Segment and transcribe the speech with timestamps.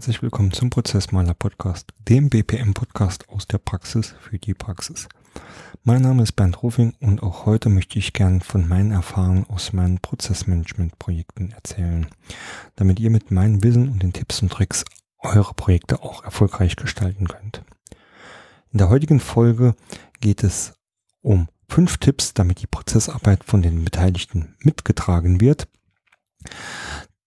[0.00, 5.06] Herzlich willkommen zum Prozessmaler Podcast, dem BPM Podcast aus der Praxis für die Praxis.
[5.84, 9.74] Mein Name ist Bernd Rufing und auch heute möchte ich gern von meinen Erfahrungen aus
[9.74, 12.06] meinen Prozessmanagement-Projekten erzählen,
[12.76, 14.86] damit ihr mit meinem Wissen und den Tipps und Tricks
[15.18, 17.62] eure Projekte auch erfolgreich gestalten könnt.
[18.72, 19.74] In der heutigen Folge
[20.22, 20.72] geht es
[21.20, 25.68] um fünf Tipps, damit die Prozessarbeit von den Beteiligten mitgetragen wird.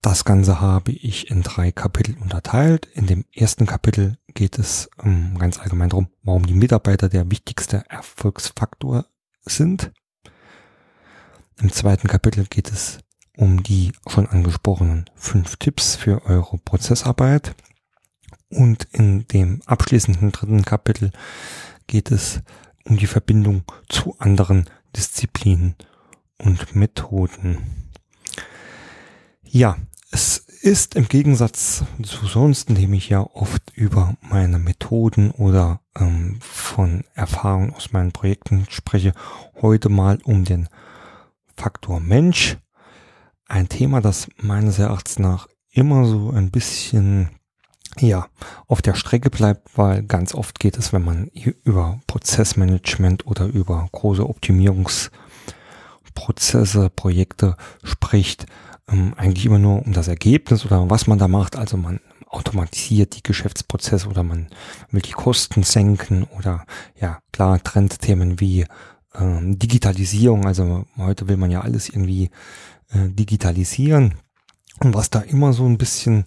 [0.03, 2.87] Das Ganze habe ich in drei Kapitel unterteilt.
[2.87, 7.85] In dem ersten Kapitel geht es ähm, ganz allgemein darum, warum die Mitarbeiter der wichtigste
[7.87, 9.05] Erfolgsfaktor
[9.45, 9.93] sind.
[11.61, 12.99] Im zweiten Kapitel geht es
[13.37, 17.55] um die schon angesprochenen fünf Tipps für eure Prozessarbeit.
[18.49, 21.11] Und in dem abschließenden dritten Kapitel
[21.87, 22.41] geht es
[22.83, 25.75] um die Verbindung zu anderen Disziplinen
[26.39, 27.89] und Methoden.
[29.45, 29.77] Ja,
[30.13, 36.37] es ist im Gegensatz zu sonst, indem ich ja oft über meine Methoden oder ähm,
[36.39, 39.13] von Erfahrungen aus meinen Projekten spreche,
[39.59, 40.69] heute mal um den
[41.57, 42.57] Faktor Mensch.
[43.47, 47.29] Ein Thema, das meines Erachtens nach immer so ein bisschen
[47.97, 48.27] ja,
[48.67, 51.31] auf der Strecke bleibt, weil ganz oft geht es, wenn man
[51.63, 58.45] über Prozessmanagement oder über große Optimierungsprozesse, Projekte spricht,
[58.89, 61.55] ähm, eigentlich immer nur um das Ergebnis oder was man da macht.
[61.55, 64.47] Also man automatisiert die Geschäftsprozesse oder man
[64.89, 66.65] will die Kosten senken oder
[66.99, 68.65] ja, klar, Trendthemen wie
[69.15, 70.45] ähm, Digitalisierung.
[70.45, 72.31] Also heute will man ja alles irgendwie
[72.91, 74.15] äh, digitalisieren.
[74.79, 76.25] Und was da immer so ein bisschen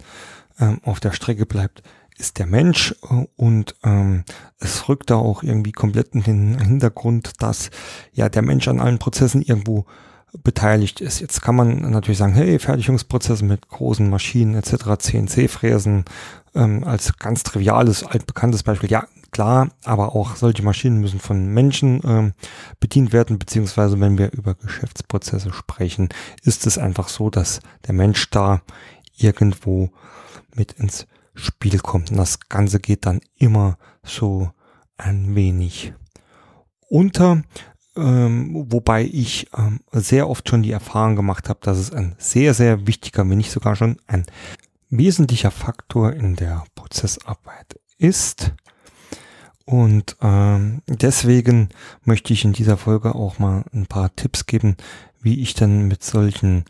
[0.58, 1.82] ähm, auf der Strecke bleibt,
[2.19, 4.25] ist der Mensch äh, und ähm,
[4.58, 7.70] es rückt da auch irgendwie komplett in den Hintergrund, dass
[8.12, 9.86] ja der Mensch an allen Prozessen irgendwo
[10.42, 11.20] beteiligt ist.
[11.20, 16.04] Jetzt kann man natürlich sagen, hey, Fertigungsprozesse mit großen Maschinen etc., CNC-Fräsen
[16.54, 18.91] ähm, als ganz triviales, altbekanntes Beispiel.
[18.91, 22.32] Ja, klar, aber auch solche Maschinen müssen von Menschen ähm,
[22.80, 26.08] bedient werden, beziehungsweise wenn wir über Geschäftsprozesse sprechen,
[26.42, 28.62] ist es einfach so, dass der Mensch da
[29.16, 29.91] irgendwo
[30.54, 32.10] mit ins Spiel kommt.
[32.10, 34.50] Und das Ganze geht dann immer so
[34.96, 35.92] ein wenig
[36.88, 37.42] unter
[37.96, 42.54] ähm, wobei ich ähm, sehr oft schon die Erfahrung gemacht habe, dass es ein sehr,
[42.54, 44.26] sehr wichtiger, wenn nicht sogar schon ein
[44.90, 48.52] wesentlicher Faktor in der Prozessarbeit ist.
[49.64, 51.70] Und ähm, deswegen
[52.04, 54.76] möchte ich in dieser Folge auch mal ein paar Tipps geben,
[55.20, 56.64] wie ich dann mit solchen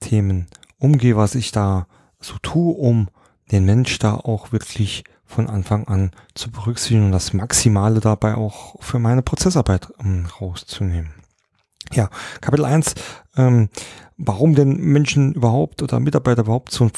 [0.00, 0.46] Themen
[0.78, 1.86] umgehe, was ich da
[2.20, 3.08] so tue, um
[3.52, 8.80] den Mensch da auch wirklich von Anfang an zu berücksichtigen und das Maximale dabei auch
[8.80, 11.14] für meine Prozessarbeit ähm, rauszunehmen.
[11.92, 12.10] Ja,
[12.40, 12.94] Kapitel 1,
[13.36, 13.68] ähm,
[14.16, 16.92] warum denn Menschen überhaupt oder Mitarbeiter überhaupt so ein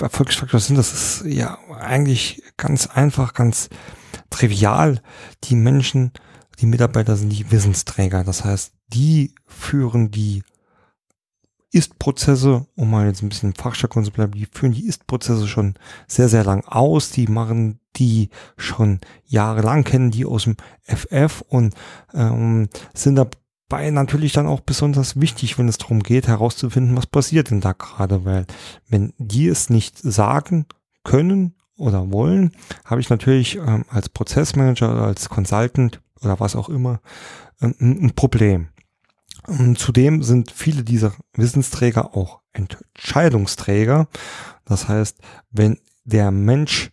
[0.00, 3.68] Erfolgsfaktor sind, das ist ja eigentlich ganz einfach, ganz
[4.30, 5.00] trivial.
[5.44, 6.12] Die Menschen,
[6.60, 8.24] die Mitarbeiter sind die Wissensträger.
[8.24, 10.42] Das heißt, die führen die
[11.74, 15.74] ist-Prozesse, um mal jetzt ein bisschen im Fachjargon zu bleiben, die führen die Ist-Prozesse schon
[16.06, 17.10] sehr, sehr lang aus.
[17.10, 21.74] Die machen die schon jahrelang, kennen die aus dem FF und
[22.12, 27.50] ähm, sind dabei natürlich dann auch besonders wichtig, wenn es darum geht, herauszufinden, was passiert
[27.50, 28.46] denn da gerade, weil
[28.88, 30.66] wenn die es nicht sagen
[31.02, 32.52] können oder wollen,
[32.84, 37.00] habe ich natürlich ähm, als Prozessmanager oder als Consultant oder was auch immer
[37.60, 38.68] ähm, ein Problem.
[39.46, 44.08] Und zudem sind viele dieser Wissensträger auch Entscheidungsträger.
[44.64, 45.18] Das heißt,
[45.50, 46.90] wenn der Mensch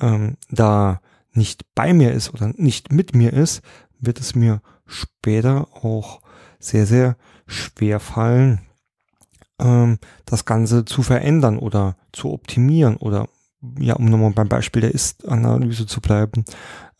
[0.00, 1.00] ähm, da
[1.32, 3.62] nicht bei mir ist oder nicht mit mir ist,
[3.98, 6.20] wird es mir später auch
[6.58, 7.16] sehr, sehr
[7.46, 8.60] schwer fallen,
[9.58, 13.28] ähm, das Ganze zu verändern oder zu optimieren oder
[13.78, 16.44] ja, um nochmal beim Beispiel der Ist-Analyse zu bleiben,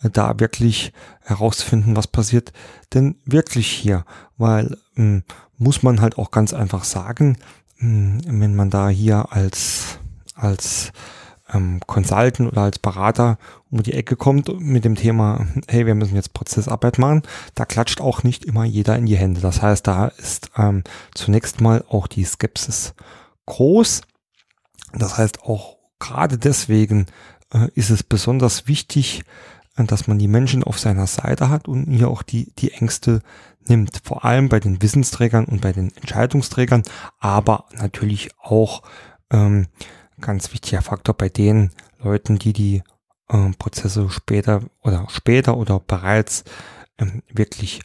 [0.02, 0.92] äh, da wirklich
[1.22, 2.52] herausfinden, was passiert
[2.94, 4.04] denn wirklich hier.
[4.36, 5.22] Weil ähm,
[5.56, 7.38] muss man halt auch ganz einfach sagen,
[7.80, 9.98] ähm, wenn man da hier als,
[10.34, 10.92] als
[11.52, 13.38] ähm, Consultant oder als Berater
[13.70, 17.22] um die Ecke kommt mit dem Thema, hey, wir müssen jetzt Prozessarbeit machen,
[17.54, 19.40] da klatscht auch nicht immer jeder in die Hände.
[19.40, 20.84] Das heißt, da ist ähm,
[21.14, 22.94] zunächst mal auch die Skepsis
[23.46, 24.02] groß.
[24.92, 27.06] Das heißt, auch gerade deswegen
[27.52, 29.22] äh, ist es besonders wichtig,
[29.76, 33.22] äh, dass man die Menschen auf seiner Seite hat und hier auch die, die Ängste
[33.68, 34.00] nimmt.
[34.02, 36.82] Vor allem bei den Wissensträgern und bei den Entscheidungsträgern,
[37.18, 38.82] aber natürlich auch
[39.30, 39.66] ähm,
[40.20, 41.70] ganz wichtiger Faktor bei den
[42.02, 42.82] Leuten, die die
[43.28, 46.44] äh, Prozesse später oder später oder bereits
[46.98, 47.82] ähm, wirklich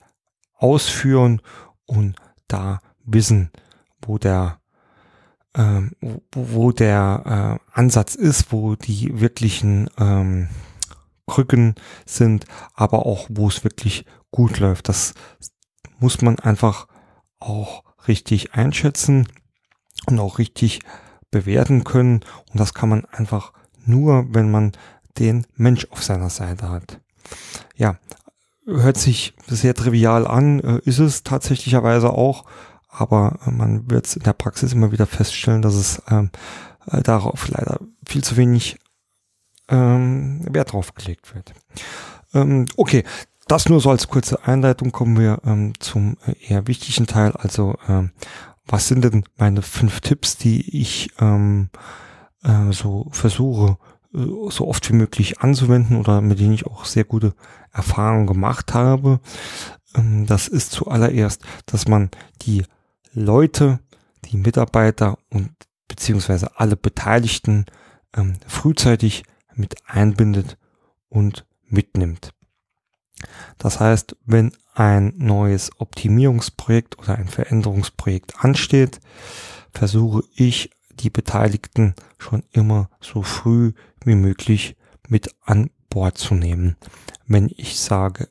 [0.58, 1.42] ausführen
[1.86, 2.16] und
[2.48, 3.52] da wissen,
[4.02, 4.60] wo der
[5.56, 10.50] ähm, wo, wo der äh, Ansatz ist, wo die wirklichen ähm,
[11.28, 11.76] Krücken
[12.06, 14.90] sind, aber auch wo es wirklich gut läuft.
[14.90, 15.14] Das
[16.00, 16.88] muss man einfach
[17.40, 19.28] auch richtig einschätzen
[20.06, 20.82] und auch richtig
[21.32, 22.22] bewerten können.
[22.52, 23.54] Und das kann man einfach
[23.86, 24.74] nur, wenn man
[25.18, 27.00] den Mensch auf seiner Seite hat.
[27.76, 27.98] Ja,
[28.66, 32.46] hört sich sehr trivial an, äh, ist es tatsächlicherweise auch,
[32.98, 36.30] aber äh, man wird in der Praxis immer wieder feststellen, dass es ähm,
[36.88, 38.78] äh, darauf leider viel zu wenig
[39.70, 41.54] ähm, Wert drauf gelegt wird.
[42.34, 43.04] Ähm, okay,
[43.48, 47.32] das nur so als kurze Einleitung kommen wir ähm, zum eher wichtigen Teil.
[47.34, 48.12] Also ähm,
[48.66, 51.70] was sind denn meine fünf Tipps, die ich ähm,
[52.44, 53.78] äh, so versuche
[54.50, 57.34] so oft wie möglich anzuwenden oder mit denen ich auch sehr gute
[57.72, 59.20] Erfahrungen gemacht habe.
[59.96, 62.10] Ähm, das ist zuallererst, dass man
[62.42, 62.64] die
[63.16, 63.80] Leute,
[64.26, 65.52] die Mitarbeiter und
[65.88, 67.66] beziehungsweise alle Beteiligten
[68.16, 69.24] ähm, frühzeitig
[69.56, 70.58] mit einbindet
[71.10, 72.34] und mitnimmt.
[73.58, 79.00] Das heißt, wenn ein neues Optimierungsprojekt oder ein Veränderungsprojekt ansteht,
[79.72, 83.74] versuche ich die Beteiligten schon immer so früh
[84.04, 84.76] wie möglich
[85.08, 86.76] mit an Bord zu nehmen.
[87.26, 88.30] Wenn ich sage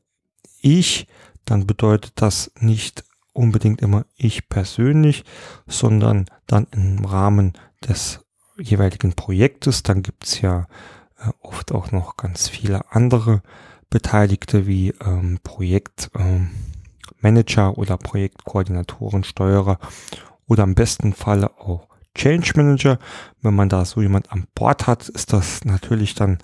[0.60, 1.06] ich,
[1.46, 3.04] dann bedeutet das nicht
[3.34, 5.24] unbedingt immer ich persönlich,
[5.66, 7.52] sondern dann im Rahmen
[7.86, 8.20] des
[8.56, 9.82] jeweiligen Projektes.
[9.82, 10.66] Dann gibt's ja
[11.18, 13.42] äh, oft auch noch ganz viele andere
[13.90, 19.78] Beteiligte wie ähm, Projektmanager ähm, oder Projektkoordinatoren, Steuerer
[20.46, 22.98] oder im besten Falle auch Change Manager.
[23.42, 26.38] Wenn man da so jemand an Bord hat, ist das natürlich dann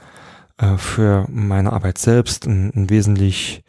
[0.58, 3.64] äh, für meine Arbeit selbst ein, ein wesentlich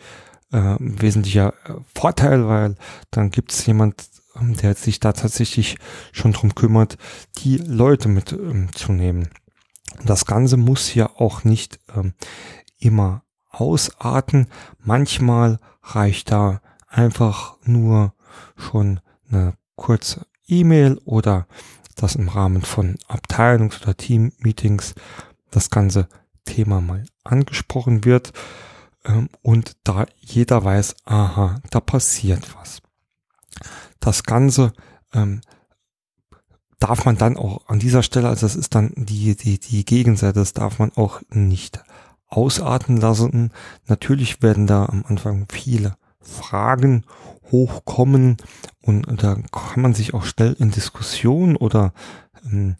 [0.52, 1.54] äh, wesentlicher
[1.94, 2.76] Vorteil, weil
[3.10, 5.78] dann gibt es jemand, ähm, der sich da tatsächlich
[6.12, 6.98] schon drum kümmert,
[7.40, 9.24] die Leute mitzunehmen.
[9.24, 12.14] Ähm, das Ganze muss ja auch nicht ähm,
[12.80, 14.48] immer ausarten.
[14.80, 18.14] Manchmal reicht da einfach nur
[18.56, 19.00] schon
[19.30, 21.48] eine kurze E-Mail oder
[21.96, 24.96] dass im Rahmen von Abteilungs- oder Team-Meetings
[25.52, 26.08] das ganze
[26.46, 28.34] Thema mal angesprochen wird
[29.42, 32.82] und da jeder weiß, aha, da passiert was.
[34.00, 34.74] Das Ganze
[35.14, 35.42] ähm,
[36.80, 40.40] darf man dann auch an dieser Stelle, also das ist dann die, die, die Gegenseite,
[40.40, 41.84] das darf man auch nicht
[42.28, 43.52] ausarten lassen.
[43.88, 47.06] Natürlich werden da am Anfang viele Fragen
[47.52, 48.38] hochkommen
[48.82, 51.94] und da kann man sich auch schnell in Diskussion oder
[52.46, 52.76] ähm,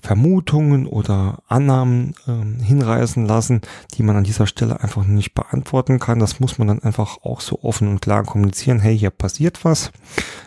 [0.00, 3.62] Vermutungen oder Annahmen ähm, hinreißen lassen,
[3.94, 6.18] die man an dieser Stelle einfach nicht beantworten kann.
[6.18, 8.78] Das muss man dann einfach auch so offen und klar kommunizieren.
[8.78, 9.90] Hey, hier passiert was.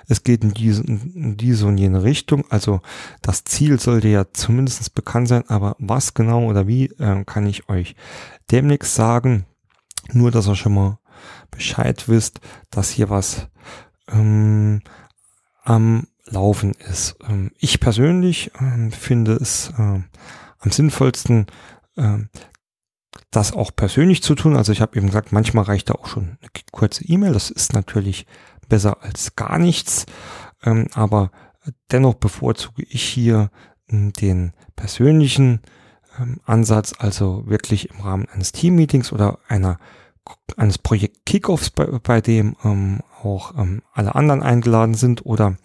[0.08, 2.46] Es geht in diese, in diese und jene Richtung.
[2.50, 2.82] Also
[3.22, 7.70] das Ziel sollte ja zumindest bekannt sein, aber was genau oder wie äh, kann ich
[7.70, 7.96] euch
[8.52, 9.46] demnächst sagen.
[10.14, 11.00] Nur, dass ihr schon mal
[11.52, 12.40] Bescheid wisst,
[12.72, 13.48] dass hier was
[14.12, 14.82] ähm,
[15.64, 17.16] am Laufen ist.
[17.28, 20.02] Ähm, ich persönlich ähm, finde es äh,
[20.60, 21.48] am sinnvollsten,
[21.96, 22.18] äh,
[23.32, 24.56] das auch persönlich zu tun.
[24.56, 27.34] Also ich habe eben gesagt, manchmal reicht da auch schon eine kurze E-Mail.
[27.34, 28.26] Das ist natürlich
[28.68, 30.06] besser als gar nichts.
[30.64, 31.32] Ähm, aber
[31.92, 33.50] dennoch bevorzuge ich hier
[33.88, 35.62] hm, den persönlichen
[36.20, 39.80] ähm, Ansatz, also wirklich im Rahmen eines Team-Meetings oder einer
[40.58, 45.58] eines Projekt Kickoffs, bei, bei dem ähm, auch ähm, alle anderen eingeladen sind oder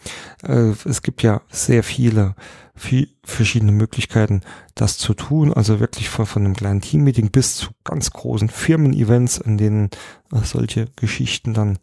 [0.42, 2.34] äh, es gibt ja sehr viele
[2.74, 4.42] viel, verschiedene Möglichkeiten,
[4.74, 5.52] das zu tun.
[5.52, 9.90] Also wirklich von, von einem kleinen Team-Meeting bis zu ganz großen Firmen-Events, in denen
[10.32, 11.78] äh, solche Geschichten dann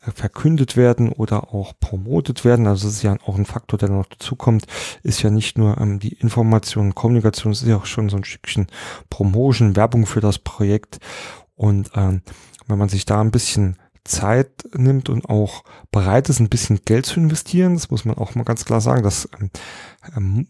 [0.00, 2.66] äh, verkündet werden oder auch promotet werden.
[2.66, 4.66] Also das ist ja auch ein Faktor, der noch dazukommt,
[5.02, 8.24] ist ja nicht nur ähm, die Information, Kommunikation, es ist ja auch schon so ein
[8.24, 8.68] Stückchen
[9.10, 11.00] Promotion, Werbung für das Projekt.
[11.60, 12.22] Und ähm,
[12.68, 17.04] wenn man sich da ein bisschen Zeit nimmt und auch bereit ist, ein bisschen Geld
[17.04, 19.50] zu investieren, das muss man auch mal ganz klar sagen, das ähm,
[20.16, 20.48] ähm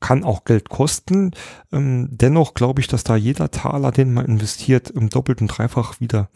[0.00, 1.32] kann auch Geld kosten.
[1.72, 6.30] Ähm, dennoch glaube ich, dass da jeder Taler, den man investiert, im doppelten Dreifach wieder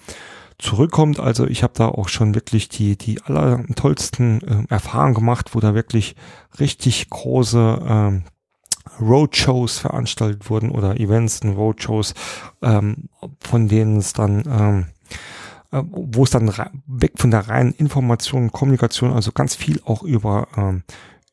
[0.58, 1.18] zurückkommt.
[1.18, 5.74] Also ich habe da auch schon wirklich die, die allertollsten äh, Erfahrungen gemacht, wo da
[5.74, 6.14] wirklich
[6.58, 8.24] richtig große ähm,
[9.00, 12.14] Roadshows veranstaltet wurden oder Events und Roadshows,
[12.62, 13.08] ähm,
[13.40, 14.86] von denen es dann, ähm,
[15.72, 16.52] äh, wo es dann
[16.86, 20.82] weg von der reinen Information, Kommunikation, also ganz viel auch über, ähm,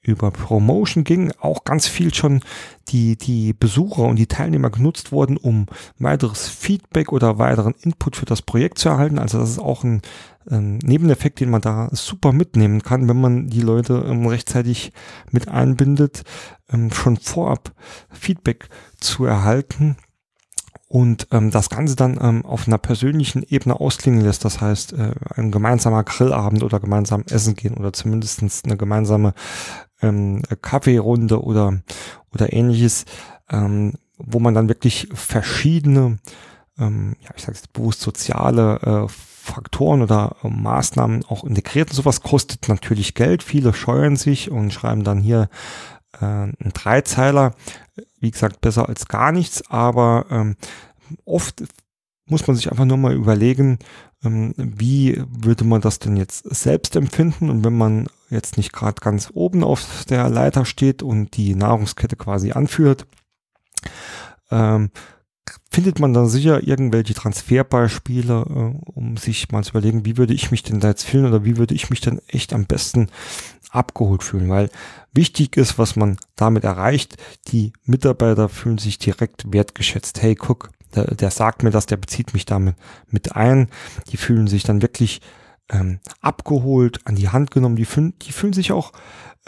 [0.02, 2.42] über Promotion ging, auch ganz viel schon
[2.90, 5.68] die, die Besucher und die Teilnehmer genutzt wurden, um
[6.00, 9.20] weiteres Feedback oder weiteren Input für das Projekt zu erhalten.
[9.20, 10.02] Also das ist auch ein,
[10.50, 14.92] ein Nebeneffekt, den man da super mitnehmen kann, wenn man die Leute ähm, rechtzeitig
[15.30, 16.24] mit einbindet,
[16.72, 17.72] ähm, schon vorab
[18.10, 19.98] Feedback zu erhalten
[20.92, 24.44] und ähm, das Ganze dann ähm, auf einer persönlichen Ebene ausklingen lässt.
[24.44, 29.34] Das heißt, äh, ein gemeinsamer Grillabend oder gemeinsam essen gehen oder zumindestens eine gemeinsame
[30.02, 31.80] ähm, Kaffeerunde oder,
[32.34, 33.06] oder ähnliches,
[33.50, 36.20] ähm, wo man dann wirklich verschiedene,
[36.78, 41.92] ähm, ja, ich sage jetzt bewusst soziale äh, Faktoren oder äh, Maßnahmen auch integriert.
[41.92, 43.44] Und sowas kostet natürlich Geld.
[43.44, 45.48] Viele scheuen sich und schreiben dann hier
[46.20, 47.54] äh, einen Dreizeiler.
[48.20, 50.56] Wie gesagt, besser als gar nichts, aber ähm,
[51.26, 51.64] oft
[52.26, 53.80] muss man sich einfach nur mal überlegen,
[54.24, 57.50] ähm, wie würde man das denn jetzt selbst empfinden?
[57.50, 62.16] Und wenn man jetzt nicht gerade ganz oben auf der Leiter steht und die Nahrungskette
[62.16, 63.06] quasi anführt,
[64.50, 64.92] ähm,
[65.70, 70.52] findet man dann sicher irgendwelche Transferbeispiele, äh, um sich mal zu überlegen, wie würde ich
[70.52, 73.08] mich denn da jetzt fühlen oder wie würde ich mich denn echt am besten
[73.72, 74.70] abgeholt fühlen, weil
[75.14, 77.18] wichtig ist, was man damit erreicht.
[77.48, 80.22] Die Mitarbeiter fühlen sich direkt wertgeschätzt.
[80.22, 82.76] Hey, guck, der, der sagt mir das, der bezieht mich damit
[83.08, 83.70] mit ein.
[84.10, 85.22] Die fühlen sich dann wirklich
[85.70, 87.78] ähm, abgeholt, an die Hand genommen.
[87.78, 88.92] Die fühlen, die fühlen sich auch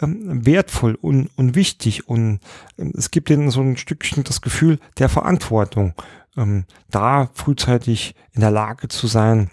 [0.00, 2.40] ähm, wertvoll und, und wichtig und
[2.78, 5.94] ähm, es gibt ihnen so ein Stückchen das Gefühl der Verantwortung,
[6.36, 9.50] ähm, da frühzeitig in der Lage zu sein,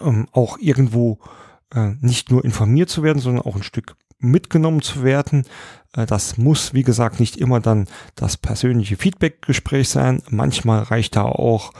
[0.00, 1.18] ähm, auch irgendwo
[1.74, 5.44] äh, nicht nur informiert zu werden, sondern auch ein Stück mitgenommen zu werden.
[5.94, 10.22] Äh, das muss, wie gesagt, nicht immer dann das persönliche Feedback-Gespräch sein.
[10.30, 11.72] Manchmal reicht da auch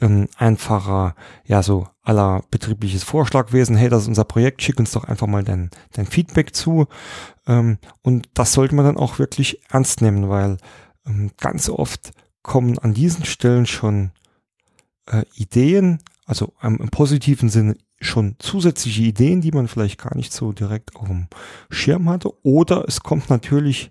[0.00, 1.14] ähm, einfacher,
[1.44, 3.76] ja, so aller betriebliches Vorschlagwesen.
[3.76, 6.86] Hey, das ist unser Projekt, schick uns doch einfach mal dein, dein Feedback zu.
[7.46, 10.58] Ähm, und das sollte man dann auch wirklich ernst nehmen, weil
[11.06, 12.12] ähm, ganz oft
[12.42, 14.12] kommen an diesen Stellen schon
[15.06, 20.52] äh, Ideen, also im positiven Sinne schon zusätzliche Ideen, die man vielleicht gar nicht so
[20.52, 21.26] direkt auf dem
[21.70, 22.32] Schirm hatte.
[22.42, 23.90] Oder es kommt natürlich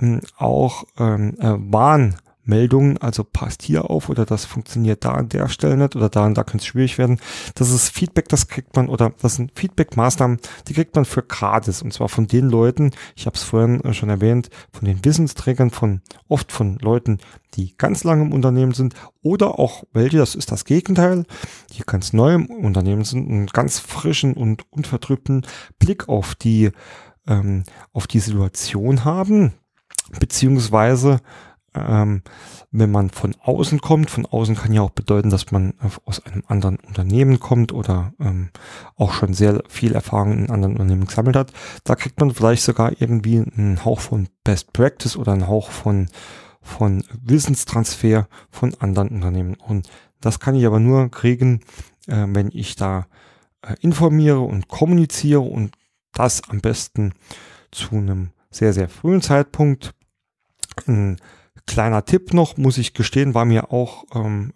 [0.00, 5.28] ähm, auch ähm, äh, Warn Meldungen, also passt hier auf oder das funktioniert da an
[5.28, 7.20] der Stelle nicht oder da und da könnte es schwierig werden.
[7.54, 11.82] Das ist Feedback, das kriegt man oder das sind Feedback-Maßnahmen, die kriegt man für gratis
[11.82, 15.70] und zwar von den Leuten, ich habe es vorhin äh, schon erwähnt, von den Wissensträgern,
[15.70, 17.18] von oft von Leuten,
[17.54, 21.24] die ganz lange im Unternehmen sind oder auch welche, das ist das Gegenteil,
[21.72, 25.46] die ganz neu im Unternehmen sind, einen ganz frischen und unvertrübten
[25.78, 26.70] Blick auf die
[27.26, 29.52] ähm, auf die Situation haben,
[30.18, 31.20] beziehungsweise
[31.74, 32.22] ähm,
[32.70, 35.74] wenn man von außen kommt, von außen kann ja auch bedeuten, dass man
[36.04, 38.50] aus einem anderen Unternehmen kommt oder ähm,
[38.96, 41.52] auch schon sehr viel Erfahrung in anderen Unternehmen gesammelt hat.
[41.84, 46.08] Da kriegt man vielleicht sogar irgendwie einen Hauch von Best Practice oder einen Hauch von,
[46.60, 49.54] von Wissenstransfer von anderen Unternehmen.
[49.54, 49.88] Und
[50.20, 51.60] das kann ich aber nur kriegen,
[52.06, 53.06] äh, wenn ich da
[53.62, 55.74] äh, informiere und kommuniziere und
[56.12, 57.14] das am besten
[57.70, 59.94] zu einem sehr, sehr frühen Zeitpunkt.
[60.86, 61.18] Ein
[61.66, 64.52] Kleiner Tipp noch, muss ich gestehen, war mir auch, ähm,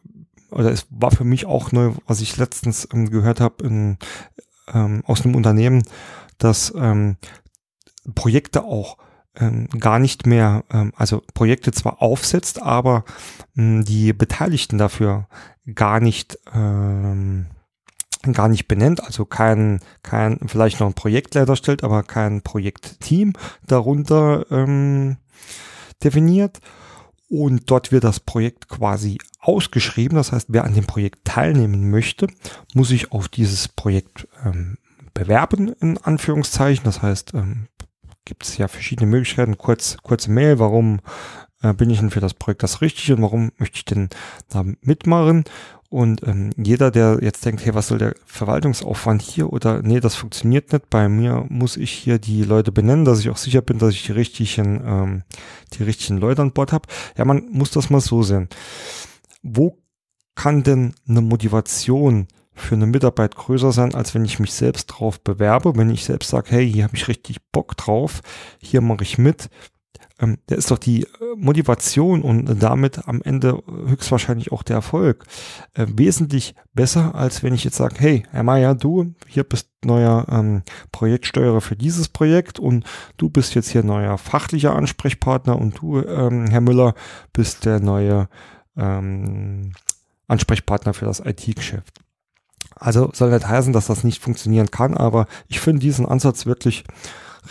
[0.50, 3.64] oder es war für mich auch neu, was ich letztens ähm, gehört habe
[4.72, 5.82] ähm, aus einem Unternehmen,
[6.38, 7.16] dass ähm,
[8.14, 8.98] Projekte auch
[9.38, 13.04] ähm, gar nicht mehr, ähm, also Projekte zwar aufsetzt, aber
[13.56, 15.28] ähm, die Beteiligten dafür
[15.75, 17.46] gar nicht ähm,
[18.32, 23.34] gar nicht benennt, also kein, kein, vielleicht noch ein Projektleiter stellt, aber kein Projektteam
[23.66, 25.18] darunter ähm,
[26.02, 26.60] definiert
[27.28, 30.16] und dort wird das Projekt quasi ausgeschrieben.
[30.16, 32.28] Das heißt, wer an dem Projekt teilnehmen möchte,
[32.75, 34.78] muss sich auf dieses Projekt ähm,
[35.14, 36.85] bewerben, in Anführungszeichen.
[36.85, 37.68] Das heißt, ähm,
[38.25, 39.59] gibt es ja verschiedene Möglichkeiten.
[39.59, 41.00] Kurz, kurze Mail, warum
[41.62, 44.08] äh, bin ich denn für das Projekt das Richtige und warum möchte ich denn
[44.48, 45.44] da mitmachen?
[45.88, 50.16] Und ähm, jeder, der jetzt denkt, hey, was soll der Verwaltungsaufwand hier oder nee, das
[50.16, 53.78] funktioniert nicht, bei mir muss ich hier die Leute benennen, dass ich auch sicher bin,
[53.78, 55.22] dass ich die richtigen, ähm,
[55.75, 56.88] die richtigen Leute an Bord habe.
[57.16, 58.48] Ja, man muss das mal so sehen.
[59.42, 59.78] Wo
[60.34, 65.20] kann denn eine Motivation für eine Mitarbeit größer sein, als wenn ich mich selbst drauf
[65.20, 68.22] bewerbe, wenn ich selbst sage, hey, hier habe ich richtig Bock drauf,
[68.58, 69.50] hier mache ich mit,
[70.18, 75.24] ähm, der ist doch die äh, Motivation und damit am Ende höchstwahrscheinlich auch der Erfolg
[75.74, 80.26] äh, wesentlich besser, als wenn ich jetzt sage, hey, Herr Mayer, du, hier bist neuer
[80.30, 80.62] ähm,
[80.92, 82.84] Projektsteuerer für dieses Projekt und
[83.16, 86.94] du bist jetzt hier neuer fachlicher Ansprechpartner und du, ähm, Herr Müller,
[87.32, 88.28] bist der neue
[88.76, 89.72] ähm,
[90.28, 92.00] Ansprechpartner für das IT-Geschäft.
[92.74, 96.84] Also soll nicht heißen, dass das nicht funktionieren kann, aber ich finde diesen Ansatz wirklich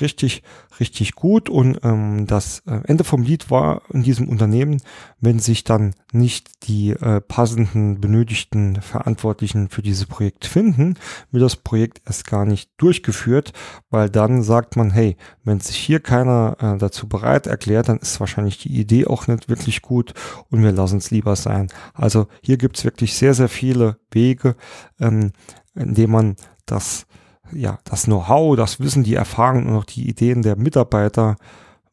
[0.01, 0.43] richtig,
[0.79, 1.49] richtig gut.
[1.49, 4.81] Und ähm, das äh, Ende vom Lied war in diesem Unternehmen,
[5.19, 10.95] wenn sich dann nicht die äh, passenden, benötigten Verantwortlichen für dieses Projekt finden,
[11.31, 13.53] wird das Projekt erst gar nicht durchgeführt,
[13.89, 18.19] weil dann sagt man, hey, wenn sich hier keiner äh, dazu bereit erklärt, dann ist
[18.19, 20.13] wahrscheinlich die Idee auch nicht wirklich gut
[20.49, 21.67] und wir lassen es lieber sein.
[21.93, 24.55] Also hier gibt es wirklich sehr, sehr viele Wege,
[24.99, 25.31] ähm,
[25.75, 26.35] indem man
[26.65, 27.05] das
[27.51, 31.37] ja, das Know-how, das Wissen, die Erfahrung und auch die Ideen der Mitarbeiter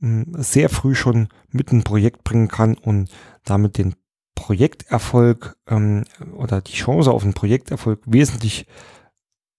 [0.01, 3.11] hm, sehr früh schon mit ein Projekt bringen kann und
[3.45, 3.95] damit den
[4.35, 6.05] Projekterfolg ähm,
[6.35, 8.67] oder die Chance auf einen Projekterfolg wesentlich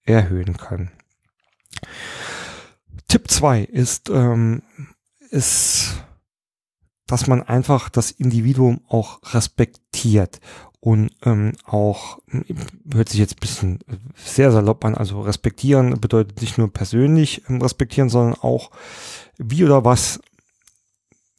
[0.04, 0.92] erhöhen kann.
[3.08, 4.64] Tipp 2 ist, ähm,
[5.30, 6.04] ist,
[7.08, 10.40] dass man einfach das Individuum auch respektiert
[10.84, 12.20] und ähm, auch,
[12.92, 13.80] hört sich jetzt ein bisschen
[14.18, 18.70] sehr salopp an, also respektieren bedeutet nicht nur persönlich ähm, respektieren, sondern auch
[19.38, 20.20] wie oder was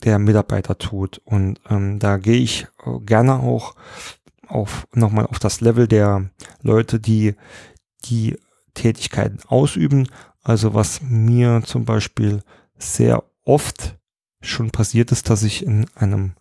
[0.03, 1.21] der Mitarbeiter tut.
[1.27, 2.67] Und ähm, da gehe ich
[3.05, 3.75] gerne auch
[4.49, 6.31] auf nochmal auf das Level der
[6.63, 7.35] Leute, die
[8.07, 8.39] die
[8.73, 10.09] Tätigkeiten ausüben.
[10.43, 12.41] Also was mir zum Beispiel
[12.79, 13.99] sehr oft
[14.41, 16.33] schon passiert ist, dass ich in einem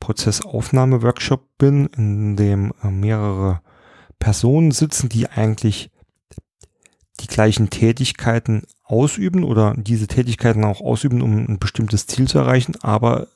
[0.00, 3.60] Prozessaufnahme-Workshop bin, in dem äh, mehrere
[4.18, 5.90] Personen sitzen, die eigentlich
[7.20, 12.74] die gleichen Tätigkeiten ausüben oder diese Tätigkeiten auch ausüben, um ein bestimmtes Ziel zu erreichen,
[12.82, 13.28] aber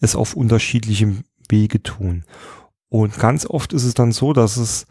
[0.00, 2.24] es auf unterschiedlichem Wege tun.
[2.88, 4.86] Und ganz oft ist es dann so, dass es,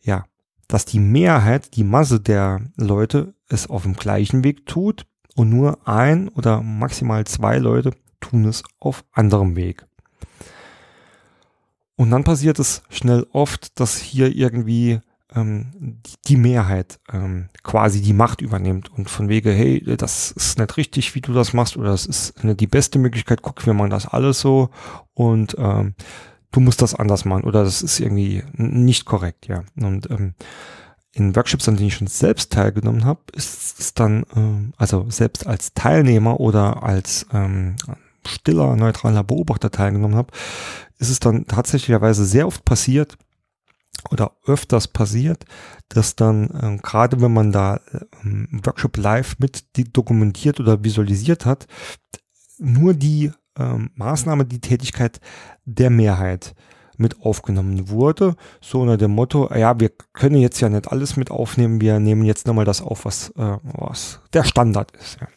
[0.00, 0.24] ja,
[0.66, 5.86] dass die Mehrheit, die Masse der Leute es auf dem gleichen Weg tut und nur
[5.86, 9.86] ein oder maximal zwei Leute tun es auf anderem Weg.
[11.96, 15.00] Und dann passiert es schnell oft, dass hier irgendwie
[15.34, 20.76] ähm, die Mehrheit ähm, quasi die Macht übernimmt und von wege, hey, das ist nicht
[20.76, 23.90] richtig, wie du das machst oder das ist nicht die beste Möglichkeit, guck, wir machen
[23.90, 24.70] das alles so
[25.14, 25.94] und ähm,
[26.50, 29.64] du musst das anders machen oder das ist irgendwie nicht korrekt, ja.
[29.76, 30.34] Und ähm,
[31.12, 35.46] in Workshops, an denen ich schon selbst teilgenommen habe, ist es dann, ähm, also selbst
[35.46, 37.76] als Teilnehmer oder als ähm,
[38.26, 40.32] stiller, neutraler Beobachter teilgenommen habe,
[40.98, 43.16] ist es dann tatsächlicherweise sehr oft passiert
[44.10, 45.44] oder öfters passiert,
[45.88, 48.00] dass dann äh, gerade wenn man da äh,
[48.64, 49.64] Workshop live mit
[49.96, 51.66] dokumentiert oder visualisiert hat,
[52.58, 55.20] nur die äh, Maßnahme, die Tätigkeit
[55.64, 56.54] der Mehrheit
[56.98, 58.36] mit aufgenommen wurde.
[58.60, 62.24] So unter dem Motto, ja, wir können jetzt ja nicht alles mit aufnehmen, wir nehmen
[62.24, 65.18] jetzt nochmal das auf, was, äh, was der Standard ist.
[65.20, 65.28] Ja.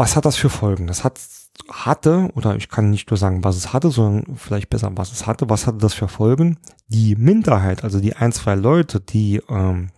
[0.00, 0.86] Was hat das für Folgen?
[0.86, 1.20] Das hat
[1.68, 5.26] hatte, oder ich kann nicht nur sagen, was es hatte, sondern vielleicht besser, was es
[5.26, 6.58] hatte, was hatte das für Folgen?
[6.88, 9.90] Die Minderheit, also die ein, zwei Leute, die, ähm,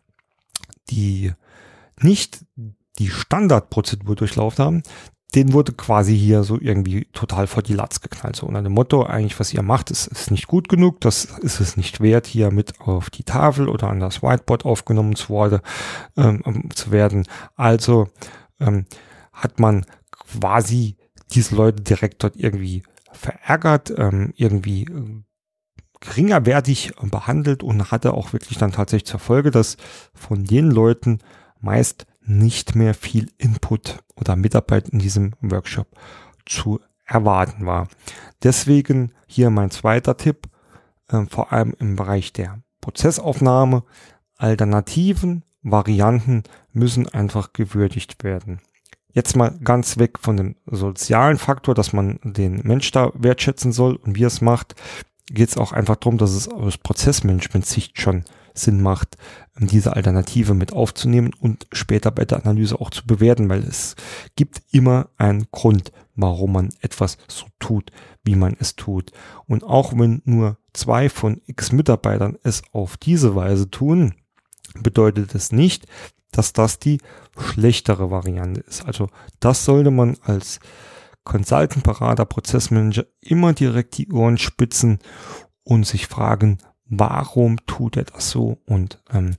[0.90, 1.32] die
[2.00, 2.44] nicht
[2.98, 4.82] die Standardprozedur durchlaufen haben,
[5.36, 8.34] den wurde quasi hier so irgendwie total vor die Latz geknallt.
[8.34, 11.60] So unter dem Motto, eigentlich, was ihr macht, ist, ist nicht gut genug, das ist
[11.60, 15.62] es nicht wert, hier mit auf die Tafel oder an das Whiteboard aufgenommen zu, wurde,
[16.16, 17.24] ähm, zu werden.
[17.54, 18.08] Also
[18.58, 18.86] ähm,
[19.32, 20.96] hat man quasi
[21.32, 25.22] diese Leute direkt dort irgendwie verärgert, ähm, irgendwie äh,
[26.00, 29.76] geringerwertig behandelt und hatte auch wirklich dann tatsächlich zur Folge, dass
[30.14, 31.18] von den Leuten
[31.60, 35.88] meist nicht mehr viel Input oder Mitarbeit in diesem Workshop
[36.44, 37.88] zu erwarten war.
[38.42, 40.48] Deswegen hier mein zweiter Tipp,
[41.08, 43.84] äh, vor allem im Bereich der Prozessaufnahme,
[44.36, 46.42] Alternativen, Varianten
[46.72, 48.60] müssen einfach gewürdigt werden.
[49.12, 53.96] Jetzt mal ganz weg von dem sozialen Faktor, dass man den Mensch da wertschätzen soll
[53.96, 54.75] und wie er es macht,
[55.27, 59.16] geht es auch einfach darum, dass es aus Prozessmanagement-Sicht schon Sinn macht,
[59.59, 63.96] diese Alternative mit aufzunehmen und später bei der Analyse auch zu bewerten, weil es
[64.37, 67.90] gibt immer einen Grund, warum man etwas so tut,
[68.25, 69.12] wie man es tut.
[69.46, 74.14] Und auch wenn nur zwei von x Mitarbeitern es auf diese Weise tun,
[74.81, 75.87] bedeutet es nicht,
[76.32, 76.98] dass das die
[77.38, 78.84] schlechtere Variante ist.
[78.84, 80.58] Also das sollte man als
[81.24, 84.98] Consultant, Berater, Prozessmanager immer direkt die Ohren spitzen
[85.62, 88.58] und sich fragen, warum tut er das so?
[88.66, 89.36] Und ähm,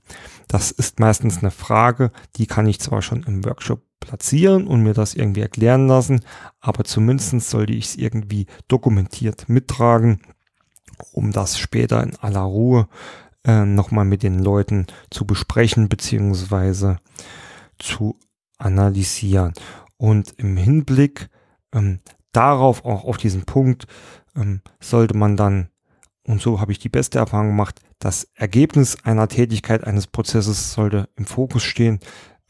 [0.48, 4.94] das ist meistens eine Frage, die kann ich zwar schon im Workshop platzieren und mir
[4.94, 6.20] das irgendwie erklären lassen,
[6.60, 10.20] aber zumindest sollte ich es irgendwie dokumentiert mittragen,
[11.12, 12.88] um das später in aller Ruhe
[13.44, 16.98] äh, nochmal mit den Leuten zu besprechen beziehungsweise
[17.78, 18.18] zu
[18.58, 19.52] analysieren.
[19.96, 21.28] Und im Hinblick
[21.72, 22.00] ähm,
[22.32, 23.86] darauf, auch auf diesen Punkt,
[24.36, 25.68] ähm, sollte man dann,
[26.26, 31.08] und so habe ich die beste Erfahrung gemacht, das Ergebnis einer Tätigkeit, eines Prozesses sollte
[31.16, 32.00] im Fokus stehen.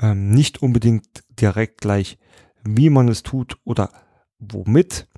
[0.00, 2.18] ähm, nicht unbedingt direkt gleich,
[2.64, 3.90] wie man es tut oder
[4.38, 5.09] womit.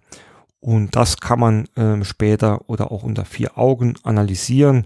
[0.60, 4.84] Und das kann man ähm, später oder auch unter vier Augen analysieren.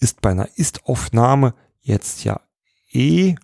[0.00, 2.40] Ist bei einer Ist-Aufnahme jetzt ja
[2.92, 3.34] eh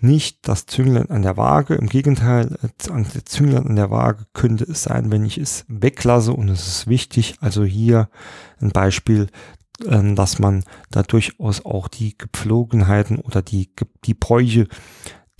[0.00, 1.74] nicht das Zünglein an der Waage.
[1.74, 6.48] Im Gegenteil, der Zünglein an der Waage könnte es sein, wenn ich es weglasse und
[6.48, 7.36] es ist wichtig.
[7.40, 8.08] Also hier
[8.60, 9.28] ein Beispiel,
[9.86, 13.70] ähm, dass man da durchaus auch die Gepflogenheiten oder die,
[14.04, 14.68] die Bräuche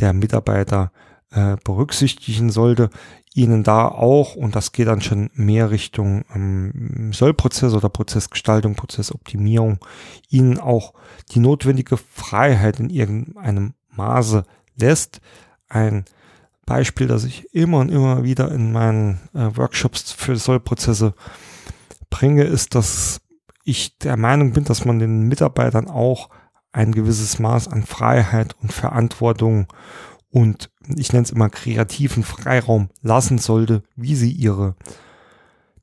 [0.01, 0.93] der Mitarbeiter
[1.31, 2.91] äh, berücksichtigen sollte.
[3.37, 9.79] Ihnen da auch, und das geht dann schon mehr Richtung ähm, Sollprozess oder Prozessgestaltung, Prozessoptimierung,
[10.29, 10.95] Ihnen auch
[11.33, 14.45] die notwendige Freiheit in irgendeinem Maße
[14.77, 15.21] lässt.
[15.69, 16.05] Ein
[16.65, 21.15] Beispiel, das ich immer und immer wieder in meinen äh, Workshops für Sollprozesse
[22.11, 23.21] bringe, ist, dass
[23.65, 26.31] ich der Meinung bin, dass man den Mitarbeitern auch
[26.71, 29.67] ein gewisses Maß an Freiheit und Verantwortung
[30.31, 34.77] und ich nenne es immer kreativen Freiraum lassen sollte, wie sie ihre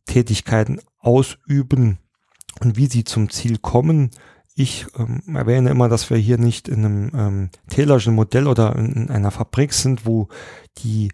[0.05, 1.97] Tätigkeiten ausüben
[2.59, 4.11] und wie sie zum Ziel kommen.
[4.53, 8.93] Ich ähm, erwähne immer, dass wir hier nicht in einem ähm, Taylorschen Modell oder in,
[8.93, 10.27] in, einer Fabrik sind, wo
[10.79, 11.11] die,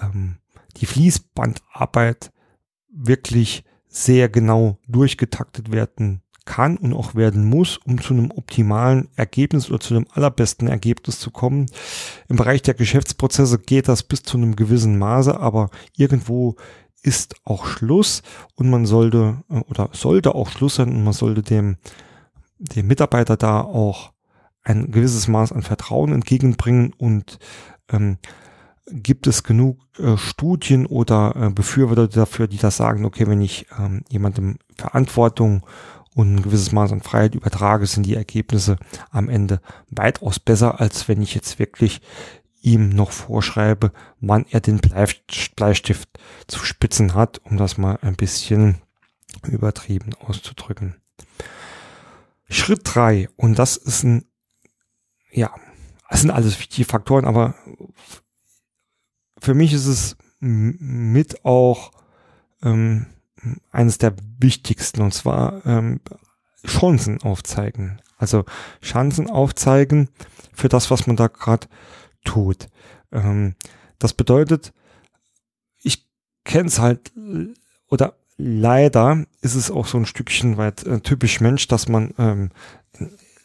[0.00, 0.38] ähm,
[0.78, 2.32] die Fließbandarbeit
[2.90, 9.68] wirklich sehr genau durchgetaktet werden kann und auch werden muss, um zu einem optimalen Ergebnis
[9.68, 11.66] oder zu einem allerbesten Ergebnis zu kommen.
[12.28, 16.56] Im Bereich der Geschäftsprozesse geht das bis zu einem gewissen Maße, aber irgendwo
[17.02, 18.22] ist auch Schluss
[18.54, 21.76] und man sollte äh, oder sollte auch Schluss sein und man sollte dem,
[22.58, 24.12] dem Mitarbeiter da auch
[24.62, 27.38] ein gewisses Maß an Vertrauen entgegenbringen und
[27.92, 28.16] ähm,
[28.90, 33.66] gibt es genug äh, Studien oder äh, Befürworter dafür, die das sagen, okay, wenn ich
[33.78, 35.66] ähm, jemandem Verantwortung
[36.18, 38.76] und ein gewisses Maß an Freiheit übertrage, sind die Ergebnisse
[39.12, 42.00] am Ende weitaus besser, als wenn ich jetzt wirklich
[42.60, 46.08] ihm noch vorschreibe, wann er den Bleistift
[46.48, 48.78] zu spitzen hat, um das mal ein bisschen
[49.46, 50.96] übertrieben auszudrücken.
[52.48, 54.24] Schritt drei und das ist ein,
[55.30, 55.54] ja,
[56.10, 57.54] das sind alles wichtige Faktoren, aber
[59.38, 61.92] für mich ist es mit auch
[62.64, 63.06] ähm,
[63.70, 66.00] eines der wichtigsten und zwar ähm,
[66.66, 68.00] Chancen aufzeigen.
[68.16, 68.44] Also
[68.82, 70.08] Chancen aufzeigen
[70.52, 71.68] für das, was man da gerade
[72.24, 72.68] tut.
[73.12, 73.54] Ähm,
[73.98, 74.72] das bedeutet,
[75.82, 76.06] ich
[76.44, 77.12] kenne es halt
[77.88, 82.50] oder leider ist es auch so ein Stückchen weit äh, typisch Mensch, dass man ähm,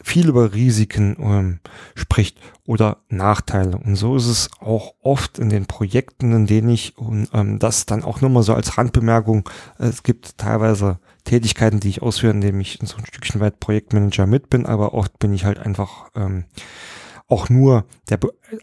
[0.03, 1.59] viel über Risiken ähm,
[1.95, 3.77] spricht oder Nachteile.
[3.77, 7.85] Und so ist es auch oft in den Projekten, in denen ich und ähm, das
[7.85, 9.49] dann auch nur mal so als Randbemerkung.
[9.79, 13.59] Äh, es gibt teilweise Tätigkeiten, die ich ausführe, in denen ich so ein Stückchen weit
[13.59, 16.43] Projektmanager mit bin, aber oft bin ich halt einfach ähm,
[17.27, 18.19] auch nur der,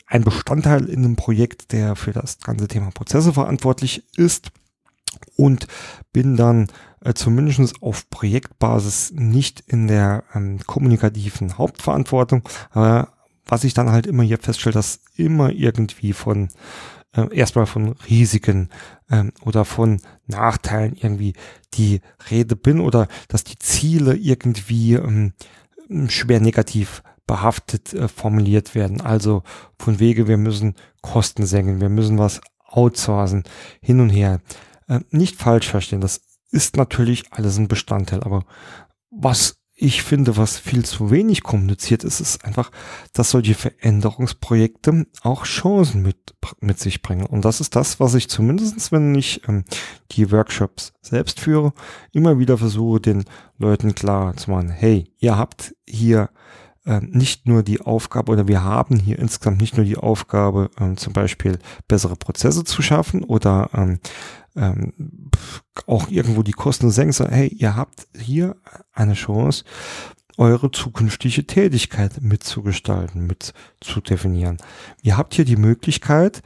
[0.06, 4.52] ein Bestandteil in einem Projekt, der für das ganze Thema Prozesse verantwortlich ist
[5.36, 5.66] und
[6.12, 6.68] bin dann
[7.04, 12.42] äh, zumindest auf Projektbasis nicht in der ähm, kommunikativen Hauptverantwortung.
[12.70, 13.12] Aber
[13.46, 16.48] was ich dann halt immer hier feststelle, dass immer irgendwie von
[17.12, 18.68] äh, erstmal von Risiken
[19.10, 21.34] ähm, oder von Nachteilen irgendwie
[21.74, 25.32] die Rede bin oder dass die Ziele irgendwie ähm,
[26.08, 29.00] schwer negativ behaftet äh, formuliert werden.
[29.00, 29.42] Also
[29.78, 33.44] von Wege, wir müssen Kosten senken, wir müssen was outsourcen,
[33.80, 34.40] hin und her.
[34.88, 38.44] Äh, nicht falsch verstehen, das ist natürlich alles ein Bestandteil, aber
[39.10, 42.70] was ich finde, was viel zu wenig kommuniziert ist, ist einfach,
[43.14, 47.24] dass solche Veränderungsprojekte auch Chancen mit, mit sich bringen.
[47.24, 49.64] Und das ist das, was ich zumindestens, wenn ich ähm,
[50.10, 51.72] die Workshops selbst führe,
[52.12, 53.24] immer wieder versuche, den
[53.56, 56.28] Leuten klar zu machen, hey, ihr habt hier
[56.84, 60.98] äh, nicht nur die Aufgabe oder wir haben hier insgesamt nicht nur die Aufgabe, ähm,
[60.98, 61.58] zum Beispiel
[61.88, 63.98] bessere Prozesse zu schaffen oder ähm,
[64.56, 65.30] ähm,
[65.86, 68.56] auch irgendwo die Kosten senken, sondern hey, ihr habt hier
[68.92, 69.64] eine Chance,
[70.36, 74.56] eure zukünftige Tätigkeit mitzugestalten, mit zu definieren.
[75.02, 76.42] Ihr habt hier die Möglichkeit,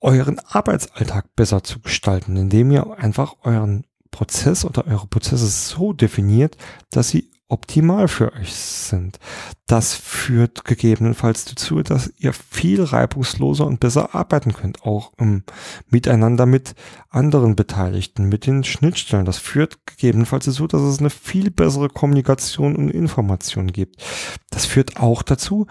[0.00, 6.56] euren Arbeitsalltag besser zu gestalten, indem ihr einfach euren Prozess oder eure Prozesse so definiert,
[6.90, 9.18] dass sie optimal für euch sind.
[9.66, 15.44] Das führt gegebenenfalls dazu, dass ihr viel reibungsloser und besser arbeiten könnt, auch um,
[15.88, 16.74] miteinander mit
[17.08, 19.24] anderen Beteiligten, mit den Schnittstellen.
[19.24, 24.02] Das führt gegebenenfalls dazu, dass es eine viel bessere Kommunikation und Information gibt.
[24.50, 25.66] Das führt auch dazu,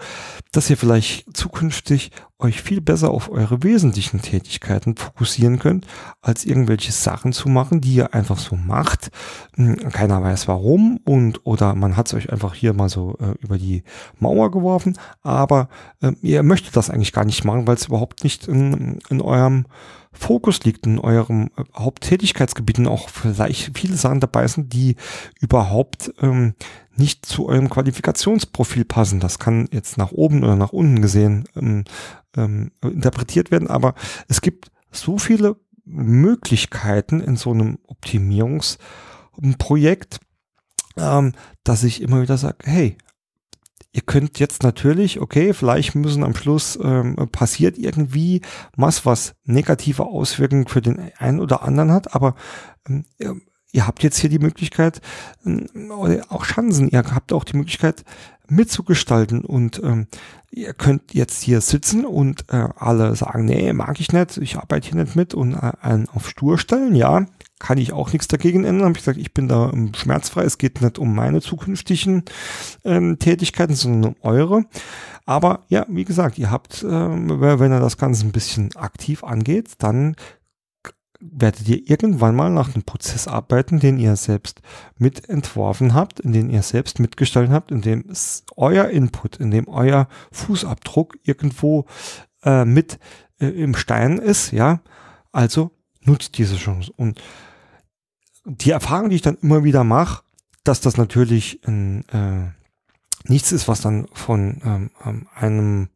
[0.52, 5.86] dass ihr vielleicht zukünftig euch viel besser auf eure wesentlichen Tätigkeiten fokussieren könnt,
[6.20, 9.10] als irgendwelche Sachen zu machen, die ihr einfach so macht.
[9.54, 13.34] Hm, keiner weiß warum und oder man hat es euch einfach hier mal so äh,
[13.42, 13.84] über die
[14.18, 15.68] Mauer geworfen, aber
[16.02, 19.64] äh, ihr möchtet das eigentlich gar nicht machen, weil es überhaupt nicht in, in eurem
[20.16, 24.96] Fokus liegt in eurem äh, Haupttätigkeitsgebiet und auch vielleicht viele Sachen dabei sind, die
[25.40, 26.54] überhaupt ähm,
[26.96, 29.18] nicht zu eurem Qualifikationsprofil passen.
[29.20, 31.84] Das kann jetzt nach oben oder nach unten gesehen ähm,
[32.36, 33.94] ähm, interpretiert werden, aber
[34.28, 40.20] es gibt so viele Möglichkeiten in so einem Optimierungsprojekt,
[40.96, 42.96] ähm, dass ich immer wieder sage, hey,
[43.96, 48.42] Ihr könnt jetzt natürlich, okay, vielleicht müssen am Schluss ähm, passiert irgendwie
[48.76, 52.34] was, was negative Auswirkungen für den einen oder anderen hat, aber
[52.90, 53.06] ähm,
[53.72, 55.00] ihr habt jetzt hier die Möglichkeit,
[55.46, 58.04] äh, auch Chancen, ihr habt auch die Möglichkeit
[58.48, 60.08] mitzugestalten und ähm,
[60.50, 64.90] ihr könnt jetzt hier sitzen und äh, alle sagen, nee, mag ich nicht, ich arbeite
[64.90, 67.24] hier nicht mit und äh, einen auf Stur stellen, ja,
[67.58, 68.88] kann ich auch nichts dagegen ändern.
[68.88, 70.44] Habe ich gesagt, ich bin da ähm, schmerzfrei.
[70.44, 72.24] Es geht nicht um meine zukünftigen
[72.84, 74.64] ähm, Tätigkeiten, sondern um eure.
[75.24, 79.72] Aber ja, wie gesagt, ihr habt, ähm, wenn ihr das Ganze ein bisschen aktiv angeht,
[79.78, 80.16] dann
[81.18, 84.60] werdet ihr irgendwann mal nach einem Prozess arbeiten, den ihr selbst
[84.98, 88.04] mitentworfen habt, in den ihr selbst mitgestaltet habt, in dem
[88.56, 91.86] euer Input, in dem euer Fußabdruck irgendwo
[92.44, 92.98] äh, mit
[93.40, 94.80] äh, im Stein ist, ja.
[95.32, 95.75] Also
[96.06, 96.92] nutzt diese Chance.
[96.96, 97.20] Und
[98.44, 100.22] die Erfahrung, die ich dann immer wieder mache,
[100.64, 105.88] dass das natürlich ein, äh, nichts ist, was dann von ähm, ähm, einem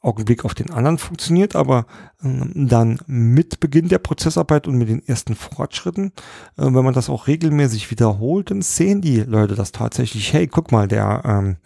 [0.00, 1.86] Augenblick auf den anderen funktioniert, aber
[2.22, 6.12] ähm, dann mit Beginn der Prozessarbeit und mit den ersten Fortschritten,
[6.56, 10.72] äh, wenn man das auch regelmäßig wiederholt, dann sehen die Leute das tatsächlich, hey, guck
[10.72, 11.56] mal, der, ähm,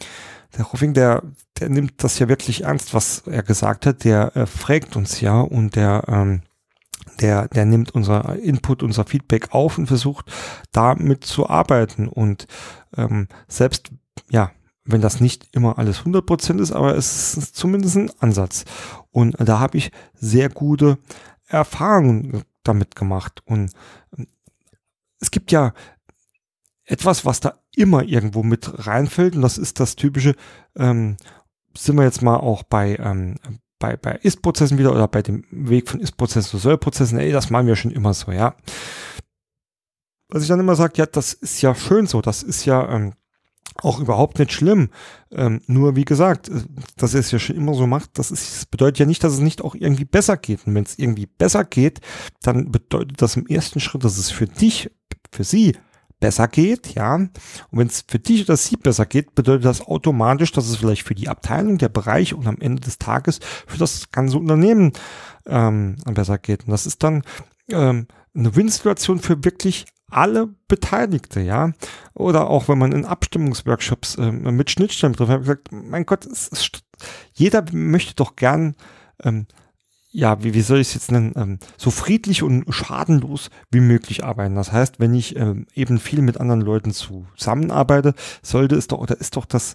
[0.56, 1.22] der Hoffing, der,
[1.58, 5.40] der nimmt das ja wirklich ernst, was er gesagt hat, der äh, fragt uns ja
[5.40, 6.42] und der ähm,
[7.20, 10.32] der, der nimmt unser Input, unser Feedback auf und versucht
[10.72, 12.08] damit zu arbeiten.
[12.08, 12.46] Und
[12.96, 13.90] ähm, selbst,
[14.30, 14.52] ja,
[14.84, 18.64] wenn das nicht immer alles 100% ist, aber es ist zumindest ein Ansatz.
[19.10, 20.98] Und da habe ich sehr gute
[21.46, 23.42] Erfahrungen damit gemacht.
[23.44, 23.72] Und
[24.16, 24.26] ähm,
[25.20, 25.72] es gibt ja
[26.84, 30.34] etwas, was da immer irgendwo mit reinfällt, und das ist das typische,
[30.76, 31.16] ähm,
[31.76, 33.36] sind wir jetzt mal auch bei, ähm,
[33.78, 37.66] bei, bei Ist-Prozessen wieder oder bei dem Weg von Ist-Prozessen zu Soll-Prozessen, ey, das machen
[37.66, 38.54] wir schon immer so, ja.
[40.28, 43.12] Was ich dann immer sage, ja, das ist ja schön so, das ist ja ähm,
[43.82, 44.90] auch überhaupt nicht schlimm.
[45.30, 46.62] Ähm, nur wie gesagt, äh,
[46.96, 49.34] dass er es ja schon immer so macht, das, ist, das bedeutet ja nicht, dass
[49.34, 50.66] es nicht auch irgendwie besser geht.
[50.66, 52.00] Und wenn es irgendwie besser geht,
[52.42, 54.90] dann bedeutet das im ersten Schritt, dass es für dich,
[55.30, 55.76] für sie
[56.20, 57.14] besser geht, ja.
[57.14, 57.30] Und
[57.70, 61.14] wenn es für dich oder sie besser geht, bedeutet das automatisch, dass es vielleicht für
[61.14, 64.92] die Abteilung, der Bereich und am Ende des Tages für das ganze Unternehmen
[65.46, 66.64] ähm, besser geht.
[66.64, 67.22] Und das ist dann
[67.70, 71.72] ähm, eine Win-Situation für wirklich alle Beteiligte, ja.
[72.14, 76.24] Oder auch wenn man in Abstimmungsworkshops ähm, mit Schnittstellen trifft, habe ich gesagt, mein Gott,
[76.26, 76.70] es, es,
[77.32, 78.76] jeder möchte doch gern
[79.22, 79.46] ähm,
[80.16, 84.24] ja, wie, wie soll ich es jetzt nennen, ähm, so friedlich und schadenlos wie möglich
[84.24, 84.54] arbeiten.
[84.54, 89.20] Das heißt, wenn ich ähm, eben viel mit anderen Leuten zusammenarbeite, sollte es doch, oder
[89.20, 89.74] ist doch das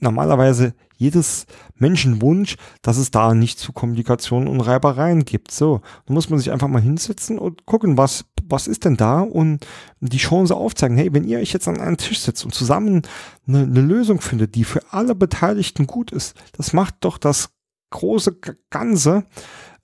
[0.00, 5.50] normalerweise jedes Menschenwunsch, dass es da nicht zu Kommunikationen und Reibereien gibt.
[5.50, 9.20] So, da muss man sich einfach mal hinsetzen und gucken, was, was ist denn da
[9.20, 9.66] und
[10.00, 10.96] die Chance aufzeigen.
[10.96, 13.02] Hey, wenn ihr euch jetzt an einen Tisch setzt und zusammen
[13.46, 17.50] eine, eine Lösung findet, die für alle Beteiligten gut ist, das macht doch das
[17.92, 18.38] große
[18.70, 19.24] Ganze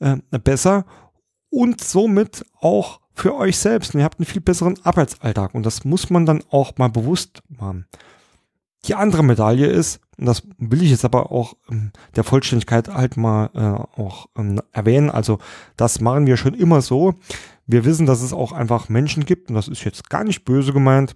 [0.00, 0.84] äh, besser
[1.50, 3.94] und somit auch für euch selbst.
[3.94, 7.42] Und ihr habt einen viel besseren Arbeitsalltag und das muss man dann auch mal bewusst
[7.48, 7.86] machen.
[8.84, 13.16] Die andere Medaille ist, und das will ich jetzt aber auch ähm, der Vollständigkeit halt
[13.16, 15.38] mal äh, auch ähm, erwähnen, also
[15.76, 17.14] das machen wir schon immer so.
[17.66, 20.72] Wir wissen, dass es auch einfach Menschen gibt, und das ist jetzt gar nicht böse
[20.72, 21.14] gemeint,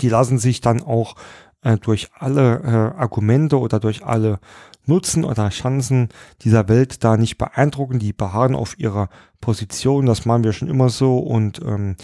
[0.00, 1.14] die lassen sich dann auch
[1.62, 4.40] äh, durch alle äh, Argumente oder durch alle
[4.86, 6.08] Nutzen oder Chancen
[6.42, 7.98] dieser Welt da nicht beeindrucken.
[7.98, 9.08] Die beharren auf ihrer
[9.40, 10.06] Position.
[10.06, 11.18] Das machen wir schon immer so.
[11.18, 11.96] Und ähm,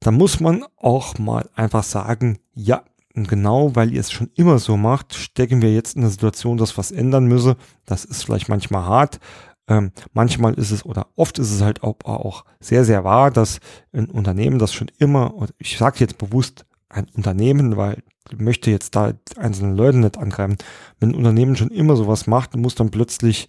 [0.00, 2.82] da muss man auch mal einfach sagen, ja,
[3.14, 6.76] genau weil ihr es schon immer so macht, stecken wir jetzt in der Situation, dass
[6.76, 7.56] was ändern müsse.
[7.86, 9.20] Das ist vielleicht manchmal hart.
[9.66, 13.60] Ähm, manchmal ist es oder oft ist es halt auch, auch sehr, sehr wahr, dass
[13.92, 18.02] ein Unternehmen das schon immer, ich sage jetzt bewusst ein Unternehmen, weil
[18.36, 20.56] möchte jetzt da einzelne Leute nicht angreifen.
[20.98, 23.48] Wenn ein Unternehmen schon immer sowas macht und muss dann plötzlich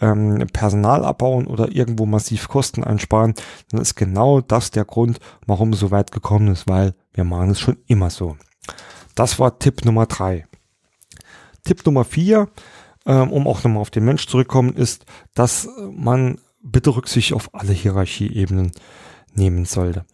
[0.00, 3.34] ähm, Personal abbauen oder irgendwo massiv Kosten einsparen,
[3.70, 7.50] dann ist genau das der Grund, warum es so weit gekommen ist, weil wir machen
[7.50, 8.36] es schon immer so.
[9.14, 10.46] Das war Tipp Nummer drei.
[11.64, 12.48] Tipp Nummer vier
[13.08, 17.72] ähm, um auch nochmal auf den Mensch zurückkommen, ist, dass man bitte Rücksicht auf alle
[17.72, 18.70] Hierarchieebenen
[19.32, 20.04] nehmen sollte.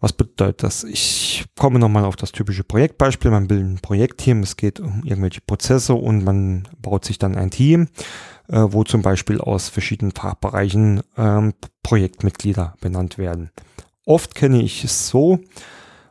[0.00, 0.84] Was bedeutet das?
[0.84, 3.30] Ich komme nochmal auf das typische Projektbeispiel.
[3.30, 7.50] Man bildet ein Projektteam, es geht um irgendwelche Prozesse und man baut sich dann ein
[7.50, 7.88] Team,
[8.48, 13.50] äh, wo zum Beispiel aus verschiedenen Fachbereichen ähm, Projektmitglieder benannt werden.
[14.06, 15.40] Oft kenne ich es so,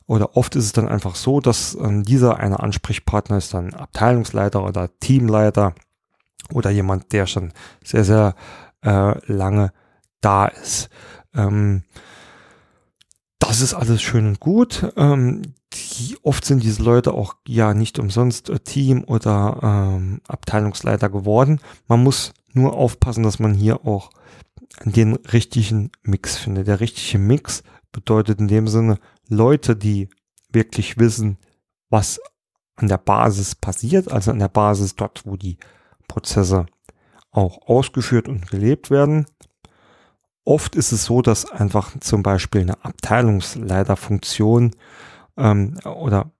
[0.10, 4.63] oder oft ist es dann einfach so, dass ähm, dieser eine Ansprechpartner ist dann Abteilungsleiter
[4.63, 5.73] oder Teamleiter
[6.52, 8.36] oder jemand, der schon sehr, sehr
[8.84, 9.71] äh, lange
[10.21, 10.89] da ist.
[11.36, 11.84] Ähm,
[13.50, 14.94] das ist alles schön und gut.
[14.96, 15.42] Ähm,
[15.74, 21.60] die, oft sind diese Leute auch ja nicht umsonst äh, Team oder ähm, Abteilungsleiter geworden.
[21.88, 24.12] Man muss nur aufpassen, dass man hier auch
[24.86, 26.68] den richtigen Mix findet.
[26.68, 30.10] Der richtige Mix bedeutet in dem Sinne Leute, die
[30.52, 31.40] wirklich wissen,
[31.90, 32.22] was
[32.76, 35.58] an der Basis passiert, also an der Basis dort, wo die
[36.08, 36.68] Prozesse
[37.32, 39.26] auch ausgeführt und gelebt werden.
[40.50, 44.76] Oft ist es so, dass einfach zum Beispiel eine Abteilungsleiterfunktion
[45.38, 46.32] ähm, oder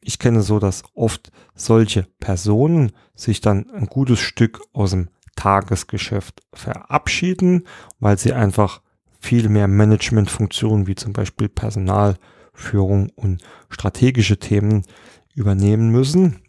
[0.00, 6.44] ich kenne so, dass oft solche Personen sich dann ein gutes Stück aus dem Tagesgeschäft
[6.54, 7.66] verabschieden,
[8.00, 8.80] weil sie einfach
[9.20, 14.86] viel mehr Managementfunktionen wie zum Beispiel Personalführung und strategische Themen
[15.34, 16.40] übernehmen müssen.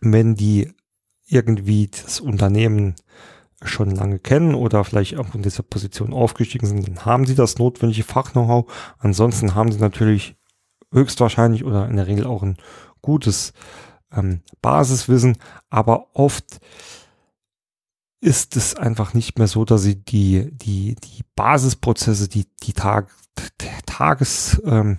[0.00, 0.72] Wenn die
[1.28, 2.96] irgendwie das Unternehmen
[3.64, 7.58] schon lange kennen oder vielleicht auch in dieser Position aufgestiegen sind, dann haben sie das
[7.58, 8.70] notwendige Fach-Know-how.
[8.98, 10.36] Ansonsten haben sie natürlich
[10.92, 12.56] höchstwahrscheinlich oder in der Regel auch ein
[13.02, 13.52] gutes
[14.12, 15.36] ähm, Basiswissen,
[15.70, 16.60] aber oft
[18.20, 23.10] ist es einfach nicht mehr so, dass sie die, die, die Basisprozesse, die, die Tag,
[23.84, 24.98] Tages, ähm,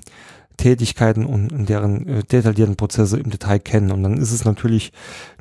[0.57, 3.91] Tätigkeiten und, deren äh, detaillierten Prozesse im Detail kennen.
[3.91, 4.91] Und dann ist es natürlich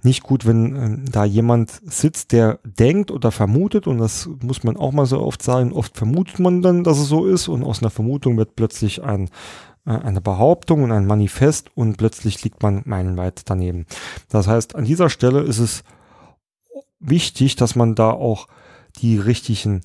[0.03, 4.77] nicht gut, wenn ähm, da jemand sitzt, der denkt oder vermutet, und das muss man
[4.77, 7.83] auch mal so oft sagen, oft vermutet man dann, dass es so ist, und aus
[7.83, 9.29] einer Vermutung wird plötzlich ein,
[9.87, 13.87] äh, eine Behauptung und ein Manifest und plötzlich liegt man meilenweit daneben.
[14.29, 15.85] Das heißt, an dieser Stelle ist es
[17.01, 18.49] wichtig, dass man da auch
[18.97, 19.83] die richtigen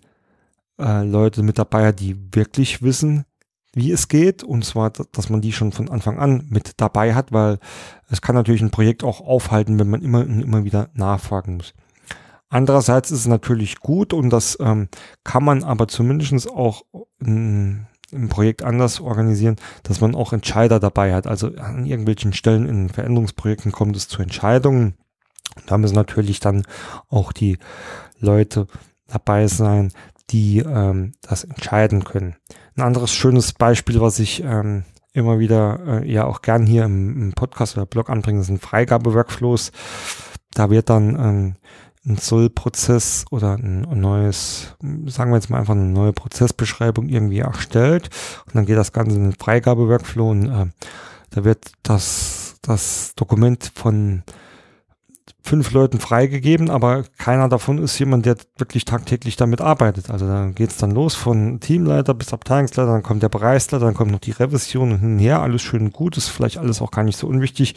[0.79, 3.25] äh, Leute mit dabei hat, die wirklich wissen,
[3.73, 7.32] wie es geht und zwar, dass man die schon von Anfang an mit dabei hat,
[7.32, 7.60] weil
[8.10, 11.73] es kann natürlich ein Projekt auch aufhalten, wenn man immer und immer wieder nachfragen muss.
[12.49, 14.89] Andererseits ist es natürlich gut und das ähm,
[15.23, 16.84] kann man aber zumindest auch
[17.19, 21.27] in, im Projekt anders organisieren, dass man auch Entscheider dabei hat.
[21.27, 24.95] Also an irgendwelchen Stellen in Veränderungsprojekten kommt es zu Entscheidungen.
[25.67, 26.63] Da müssen natürlich dann
[27.08, 27.60] auch die
[28.19, 28.65] Leute
[29.05, 29.93] dabei sein,
[30.32, 32.36] die ähm, das entscheiden können.
[32.79, 37.23] Ein anderes schönes Beispiel, was ich ähm, immer wieder äh, ja auch gern hier im,
[37.23, 39.73] im Podcast oder Blog anbringe, sind Freigabe-Workflows.
[40.53, 41.55] Da wird dann ähm,
[42.05, 47.39] ein Soll-Prozess oder ein, ein, neues, sagen wir jetzt mal einfach eine neue Prozessbeschreibung irgendwie
[47.39, 48.09] erstellt
[48.45, 50.67] und dann geht das Ganze in den Freigabe-Workflow und äh,
[51.31, 54.23] da wird das, das Dokument von
[55.41, 60.10] fünf Leuten freigegeben, aber keiner davon ist jemand, der wirklich tagtäglich damit arbeitet.
[60.10, 64.12] Also da geht's dann los von Teamleiter bis Abteilungsleiter, dann kommt der Bereichsleiter, dann kommt
[64.12, 67.17] noch die Revision und hinher, alles schön und gut, ist vielleicht alles auch gar nicht
[67.17, 67.75] so unwichtig,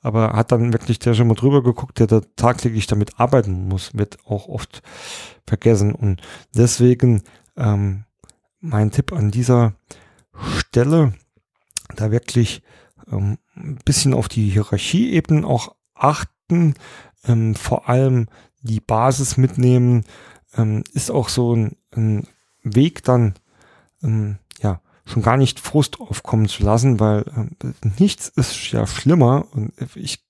[0.00, 3.94] aber hat dann wirklich der schon mal drüber geguckt, der da tagtäglich damit arbeiten muss,
[3.94, 4.82] wird auch oft
[5.46, 5.94] vergessen.
[5.94, 6.22] Und
[6.54, 7.22] deswegen
[7.56, 8.04] ähm,
[8.60, 9.74] mein Tipp an dieser
[10.56, 11.12] Stelle,
[11.94, 12.62] da wirklich
[13.10, 15.74] ähm, ein bisschen auf die Hierarchieebenen auch
[16.52, 16.74] achten,
[17.26, 18.26] ähm, vor allem
[18.62, 20.04] die Basis mitnehmen,
[20.56, 22.26] ähm, ist auch so ein, ein
[22.62, 23.34] Weg dann,
[24.02, 27.56] ähm, ja, schon gar nicht Frust aufkommen zu lassen, weil ähm,
[27.98, 30.24] nichts ist ja schlimmer und ich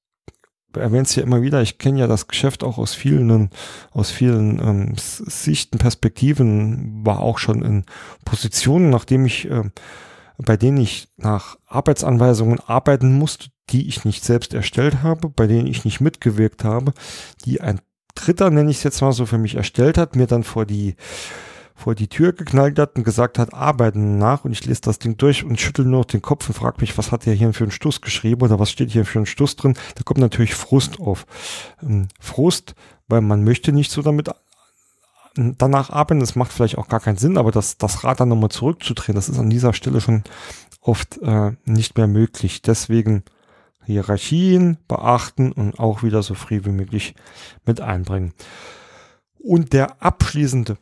[0.75, 3.51] erwähne es ja immer wieder, ich kenne ja das Geschäft auch aus vielen,
[3.91, 7.85] aus vielen ähm, Sichten, Perspektiven, war auch schon in
[8.25, 9.65] Positionen, nachdem ich, äh,
[10.39, 15.67] bei denen ich nach Arbeitsanweisungen arbeiten musste, die ich nicht selbst erstellt habe, bei denen
[15.67, 16.93] ich nicht mitgewirkt habe,
[17.45, 17.81] die ein
[18.15, 20.97] Dritter, nenne ich es jetzt mal so, für mich erstellt hat, mir dann vor die
[21.75, 25.17] vor die Tür geknallt hat und gesagt hat, arbeiten nach und ich lese das Ding
[25.17, 27.65] durch und schüttel nur noch den Kopf und frage mich, was hat der hier für
[27.65, 29.75] einen Stuss geschrieben oder was steht hier für einen Stuss drin?
[29.97, 31.27] Da kommt natürlich Frust auf.
[31.83, 32.75] Ähm, Frust,
[33.09, 34.29] weil man möchte nicht so damit
[35.35, 38.51] danach arbeiten, das macht vielleicht auch gar keinen Sinn, aber das, das Rad dann nochmal
[38.51, 40.25] zurückzudrehen, das ist an dieser Stelle schon
[40.81, 42.63] oft äh, nicht mehr möglich.
[42.63, 43.23] Deswegen
[43.85, 47.15] Hierarchien beachten und auch wieder so frei wie möglich
[47.65, 48.33] mit einbringen.
[49.39, 50.77] Und der abschließende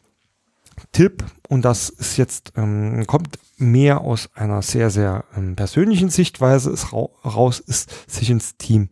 [0.92, 6.70] Tipp, und das ist jetzt, ähm, kommt mehr aus einer sehr, sehr ähm, persönlichen Sichtweise
[6.70, 8.88] ist raus, ist sich ins Team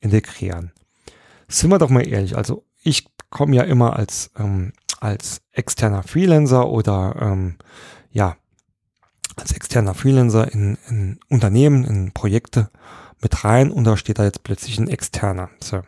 [0.00, 0.72] integrieren.
[1.48, 6.68] Sind wir doch mal ehrlich, also ich komme ja immer als, ähm, als externer Freelancer
[6.68, 7.56] oder ähm,
[8.10, 8.36] ja,
[9.36, 12.70] als externer Freelancer in, in Unternehmen, in Projekte
[13.20, 15.50] mit rein und da steht da jetzt plötzlich ein externer.
[15.62, 15.82] So.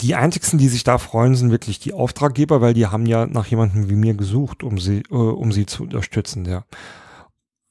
[0.00, 3.46] Die einzigsten, die sich da freuen, sind wirklich die Auftraggeber, weil die haben ja nach
[3.46, 6.44] jemandem wie mir gesucht, um sie, äh, um sie zu unterstützen.
[6.44, 6.64] Ja.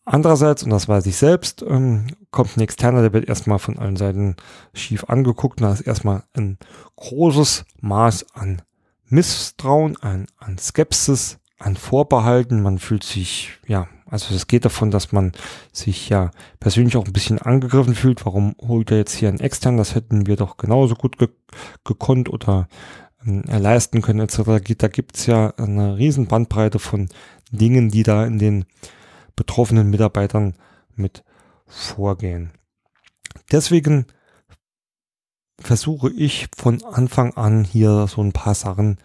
[0.05, 3.95] Andererseits, und das weiß ich selbst, ähm, kommt ein Externer, der wird erstmal von allen
[3.95, 4.35] Seiten
[4.73, 5.59] schief angeguckt.
[5.59, 6.59] Und da ist erstmal ein
[6.95, 8.61] großes Maß an
[9.07, 12.61] Misstrauen, an, an Skepsis, an Vorbehalten.
[12.61, 15.31] Man fühlt sich, ja, also es geht davon, dass man
[15.71, 16.29] sich ja
[16.59, 18.25] persönlich auch ein bisschen angegriffen fühlt.
[18.27, 19.79] Warum holt er jetzt hier einen externen?
[19.79, 21.29] Das hätten wir doch genauso gut ge
[21.83, 22.67] gekonnt oder
[23.25, 24.61] ähm, leisten können etc.
[24.77, 27.09] Da gibt's ja eine riesen Bandbreite von
[27.51, 28.65] Dingen, die da in den
[29.35, 30.55] betroffenen Mitarbeitern
[30.95, 31.23] mit
[31.67, 32.51] vorgehen.
[33.51, 34.05] Deswegen
[35.59, 38.97] versuche ich von Anfang an hier so ein paar Sachen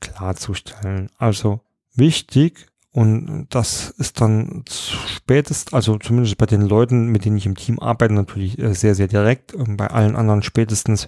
[0.00, 1.10] klarzustellen.
[1.18, 1.60] Also
[1.94, 2.66] wichtig
[2.96, 7.78] und das ist dann spätestens, also zumindest bei den Leuten, mit denen ich im Team
[7.78, 9.54] arbeite, natürlich äh, sehr, sehr direkt.
[9.54, 11.06] Bei allen anderen spätestens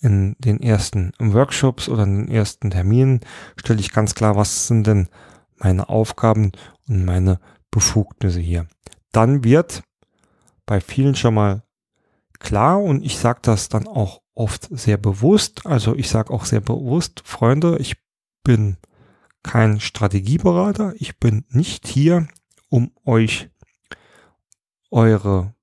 [0.00, 3.20] in den ersten Workshops oder in den ersten Terminen
[3.56, 5.08] stelle ich ganz klar, was sind denn
[5.56, 6.52] meine Aufgaben
[6.86, 7.40] und meine
[7.72, 8.68] Befugnisse hier.
[9.10, 9.82] Dann wird
[10.64, 11.64] bei vielen schon mal
[12.38, 15.66] klar und ich sage das dann auch oft sehr bewusst.
[15.66, 17.96] Also ich sage auch sehr bewusst, Freunde, ich
[18.44, 18.76] bin
[19.42, 20.94] kein Strategieberater.
[20.98, 22.28] Ich bin nicht hier,
[22.68, 23.50] um euch
[24.90, 25.54] eure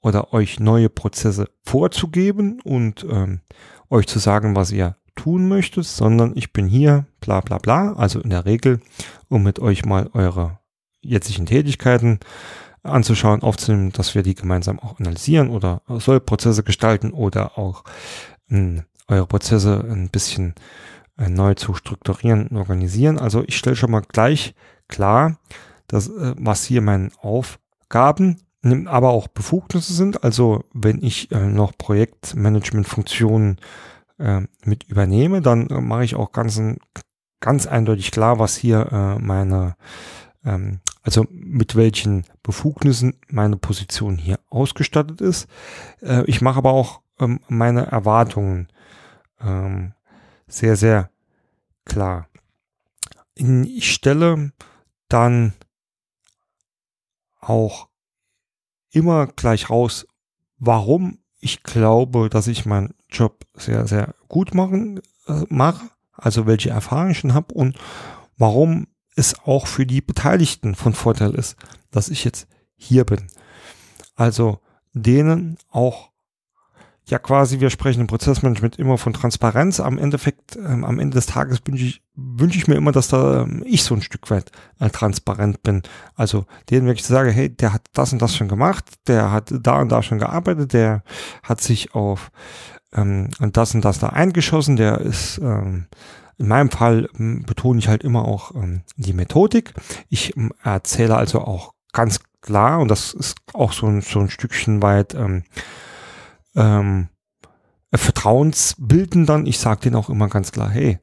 [0.00, 3.40] oder euch neue Prozesse vorzugeben und ähm,
[3.90, 8.20] euch zu sagen, was ihr tun möchtet, sondern ich bin hier, bla bla bla, also
[8.20, 8.80] in der Regel,
[9.28, 10.58] um mit euch mal eure
[11.08, 12.20] jetzigen Tätigkeiten
[12.82, 17.84] anzuschauen, aufzunehmen, dass wir die gemeinsam auch analysieren oder soll Prozesse gestalten oder auch
[18.50, 20.54] äh, eure Prozesse ein bisschen
[21.18, 23.18] äh, neu zu strukturieren und organisieren.
[23.18, 24.54] Also ich stelle schon mal gleich
[24.86, 25.38] klar,
[25.86, 28.40] dass, äh, was hier meine Aufgaben,
[28.86, 30.24] aber auch Befugnisse sind.
[30.24, 33.58] Also wenn ich äh, noch Projektmanagement-Funktionen
[34.18, 36.60] äh, mit übernehme, dann äh, mache ich auch ganz,
[37.40, 39.76] ganz eindeutig klar, was hier äh, meine
[40.44, 45.48] ähm, also mit welchen Befugnissen meine Position hier ausgestattet ist.
[46.02, 48.68] Äh, ich mache aber auch ähm, meine Erwartungen
[49.40, 49.94] ähm,
[50.48, 51.08] sehr, sehr
[51.86, 52.28] klar.
[53.34, 54.52] Ich stelle
[55.08, 55.54] dann
[57.40, 57.88] auch
[58.90, 60.06] immer gleich raus,
[60.58, 66.68] warum ich glaube, dass ich meinen Job sehr, sehr gut machen äh, mache, also welche
[66.68, 67.78] Erfahrungen ich schon habe und
[68.36, 68.88] warum
[69.18, 71.56] es auch für die Beteiligten von Vorteil ist,
[71.90, 72.46] dass ich jetzt
[72.76, 73.26] hier bin.
[74.14, 74.60] Also
[74.92, 76.10] denen auch
[77.06, 79.80] ja quasi, wir sprechen im Prozessmanagement immer von Transparenz.
[79.80, 83.42] Am Endeffekt, ähm, am Ende des Tages wünsche ich, wünsche ich mir immer, dass da
[83.42, 85.82] ähm, ich so ein Stück weit äh, transparent bin.
[86.14, 89.52] Also denen wirklich zu sagen, hey, der hat das und das schon gemacht, der hat
[89.62, 91.02] da und da schon gearbeitet, der
[91.42, 92.30] hat sich auf
[92.92, 95.86] ähm, das und das da eingeschossen, der ist ähm,
[96.38, 99.74] in meinem Fall ähm, betone ich halt immer auch ähm, die Methodik.
[100.08, 104.30] Ich ähm, erzähle also auch ganz klar, und das ist auch so ein, so ein
[104.30, 105.44] Stückchen weit ähm,
[106.54, 107.08] ähm,
[107.92, 109.46] Vertrauensbilden dann.
[109.46, 110.98] Ich sage denen auch immer ganz klar, hey,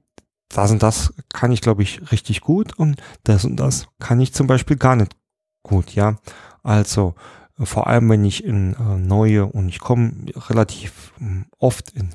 [0.49, 4.33] das und das kann ich, glaube ich, richtig gut und das und das kann ich
[4.33, 5.15] zum Beispiel gar nicht
[5.63, 6.17] gut, ja.
[6.63, 7.15] Also
[7.57, 10.13] vor allem, wenn ich in äh, neue und ich komme
[10.49, 11.13] relativ
[11.57, 12.13] oft in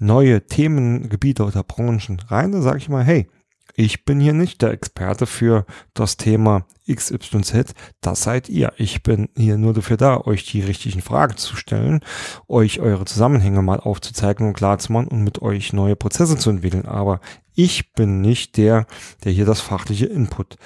[0.00, 3.28] neue Themengebiete oder Branchen rein, dann sage ich mal, hey,
[3.76, 8.72] ich bin hier nicht der Experte für das Thema XYZ, das seid ihr.
[8.76, 12.00] Ich bin hier nur dafür da, euch die richtigen Fragen zu stellen,
[12.48, 16.50] euch eure Zusammenhänge mal aufzuzeigen und klar zu machen und mit euch neue Prozesse zu
[16.50, 16.86] entwickeln.
[16.86, 17.20] Aber
[17.54, 18.86] ich bin nicht der,
[19.24, 20.56] der hier das fachliche Input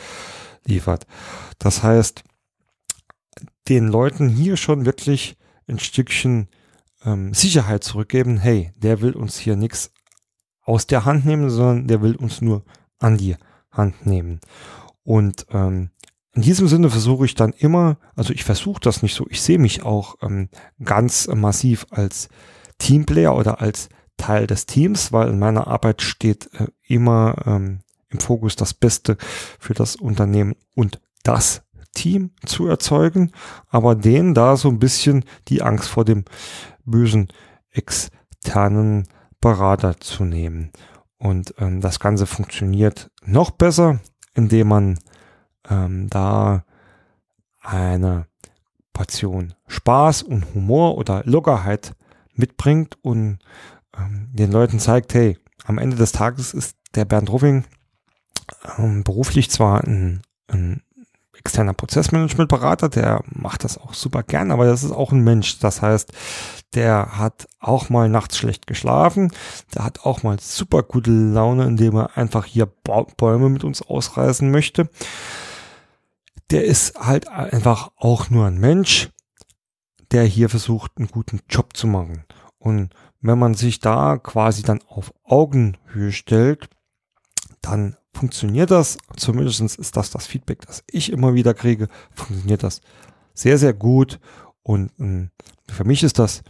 [0.65, 1.07] liefert.
[1.59, 2.25] Das heißt,
[3.69, 5.37] den Leuten hier schon wirklich
[5.69, 6.49] ein Stückchen
[7.05, 9.93] ähm, Sicherheit zurückgeben, hey, der will uns hier nichts
[10.63, 12.65] aus der Hand nehmen, sondern der will uns nur
[12.99, 13.37] an die
[13.71, 14.41] Hand nehmen.
[15.03, 15.91] Und ähm,
[16.33, 19.59] in diesem Sinne versuche ich dann immer, also ich versuche das nicht so, ich sehe
[19.59, 20.49] mich auch ähm,
[20.83, 22.29] ganz massiv als
[22.79, 28.21] Teamplayer oder als Teil des Teams, weil in meiner Arbeit steht äh, immer ähm, im
[28.21, 29.17] Fokus das Beste
[29.59, 31.64] für das Unternehmen und das
[31.95, 33.33] Team zu erzeugen,
[33.69, 36.25] aber denen da so ein bisschen die Angst vor dem
[36.85, 37.29] bösen
[37.71, 39.09] externen
[39.41, 40.71] Berater zu nehmen.
[41.19, 44.01] Und ähm, das Ganze funktioniert noch besser,
[44.35, 44.99] indem man
[45.69, 46.65] ähm, da
[47.61, 48.27] eine
[48.93, 51.95] Portion Spaß und Humor oder Lockerheit
[52.35, 53.39] mitbringt und
[53.97, 57.65] ähm, den Leuten zeigt, hey, am Ende des Tages ist der Bernd Ruffing
[58.79, 60.83] ähm, beruflich zwar ein, ein
[61.45, 65.59] externer Prozessmanagementberater, der macht das auch super gern, aber das ist auch ein Mensch.
[65.59, 66.13] Das heißt,
[66.75, 69.31] der hat auch mal nachts schlecht geschlafen,
[69.75, 74.51] der hat auch mal super gute Laune, indem er einfach hier Bäume mit uns ausreißen
[74.51, 74.89] möchte.
[76.51, 79.11] Der ist halt einfach auch nur ein Mensch,
[80.13, 82.25] der hier versucht, einen guten Job zu machen.
[82.59, 86.69] Und wenn man sich da quasi dann auf Augenhöhe stellt,
[87.61, 92.81] dann funktioniert das, zumindest ist das das Feedback, das ich immer wieder kriege, funktioniert das
[93.35, 94.21] sehr, sehr gut.
[94.63, 95.31] Und ähm,
[95.69, 96.43] für mich ist das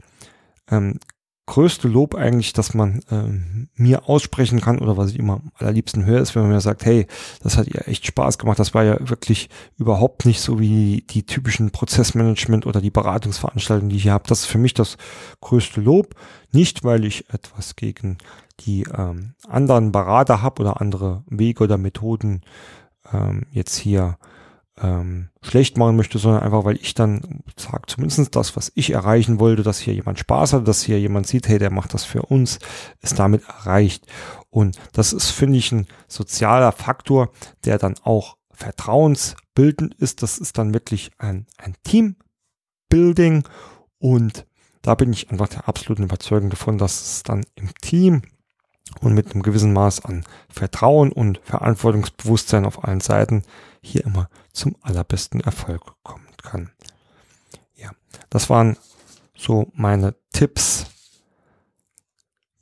[0.70, 0.98] ähm,
[1.46, 6.06] größte Lob eigentlich, dass man ähm, mir aussprechen kann oder was ich immer am allerliebsten
[6.06, 7.06] höre, ist, wenn man mir sagt, hey,
[7.42, 8.58] das hat ihr echt Spaß gemacht.
[8.58, 13.96] Das war ja wirklich überhaupt nicht so wie die typischen Prozessmanagement oder die Beratungsveranstaltungen, die
[13.96, 14.28] ich hier habe.
[14.28, 14.96] Das ist für mich das
[15.40, 16.14] größte Lob.
[16.52, 18.18] Nicht, weil ich etwas gegen
[18.60, 22.42] die ähm, anderen Berater habe oder andere Wege oder Methoden
[23.12, 24.16] ähm, jetzt hier
[24.80, 29.38] ähm, schlecht machen möchte, sondern einfach, weil ich dann sage, zumindest das, was ich erreichen
[29.38, 32.22] wollte, dass hier jemand Spaß hat, dass hier jemand sieht, hey, der macht das für
[32.22, 32.58] uns,
[33.00, 34.06] ist damit erreicht.
[34.50, 37.30] Und das ist, finde ich, ein sozialer Faktor,
[37.64, 40.22] der dann auch vertrauensbildend ist.
[40.22, 43.44] Das ist dann wirklich ein, ein Teambuilding
[43.98, 44.46] und
[44.82, 48.22] da bin ich einfach der absoluten Überzeugung davon, dass es dann im Team
[49.00, 53.42] und mit einem gewissen Maß an Vertrauen und Verantwortungsbewusstsein auf allen Seiten
[53.80, 56.70] hier immer zum allerbesten Erfolg kommen kann.
[57.76, 57.90] Ja,
[58.30, 58.76] das waren
[59.36, 60.86] so meine Tipps,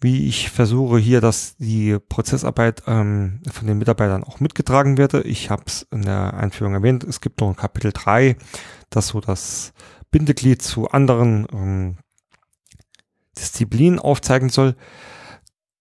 [0.00, 5.22] wie ich versuche hier, dass die Prozessarbeit ähm, von den Mitarbeitern auch mitgetragen werde.
[5.22, 8.36] Ich habe es in der Einführung erwähnt, es gibt noch ein Kapitel 3,
[8.90, 9.72] das so das
[10.10, 11.96] Bindeglied zu anderen ähm,
[13.38, 14.74] Disziplinen aufzeigen soll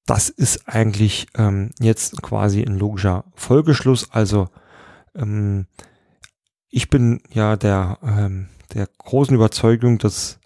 [0.05, 4.11] das ist eigentlich ähm, jetzt quasi ein logischer Folgeschluss.
[4.11, 4.49] Also
[5.15, 5.67] ähm,
[6.69, 10.39] ich bin ja der, ähm, der großen Überzeugung, dass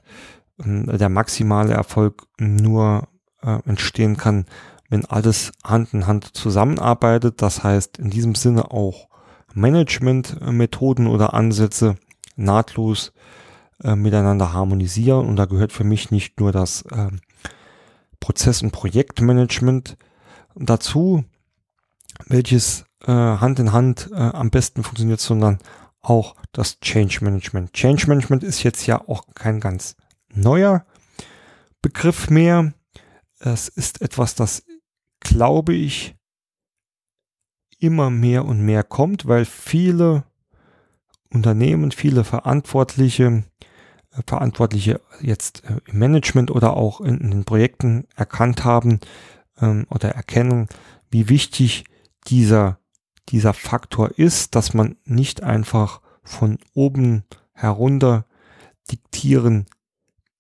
[0.64, 3.08] ähm, der maximale Erfolg nur
[3.42, 4.46] äh, entstehen kann,
[4.90, 7.42] wenn alles Hand in Hand zusammenarbeitet.
[7.42, 9.08] Das heißt in diesem Sinne auch
[9.54, 11.96] Managementmethoden oder Ansätze
[12.36, 13.14] nahtlos
[13.84, 15.28] äh, miteinander harmonisieren.
[15.28, 17.10] Und da gehört für mich nicht nur das äh,
[18.26, 19.98] Prozess- und Projektmanagement
[20.56, 21.24] dazu,
[22.26, 25.60] welches äh, Hand in Hand äh, am besten funktioniert, sondern
[26.02, 27.74] auch das Change Management.
[27.74, 29.96] Change Management ist jetzt ja auch kein ganz
[30.34, 30.88] neuer
[31.84, 32.74] Begriff mehr.
[33.38, 34.64] Es ist etwas, das,
[35.20, 36.16] glaube ich,
[37.78, 40.24] immer mehr und mehr kommt, weil viele
[41.30, 43.44] Unternehmen, viele Verantwortliche
[44.28, 49.00] Verantwortliche jetzt äh, im Management oder auch in, den Projekten erkannt haben
[49.60, 50.68] ähm, oder erkennen,
[51.10, 51.86] wie wichtig
[52.28, 52.80] dieser,
[53.30, 58.26] dieser Faktor ist, dass man nicht einfach von oben herunter
[58.92, 59.66] diktieren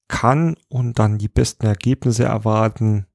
[0.07, 3.05] kann und dann die besten Ergebnisse erwarten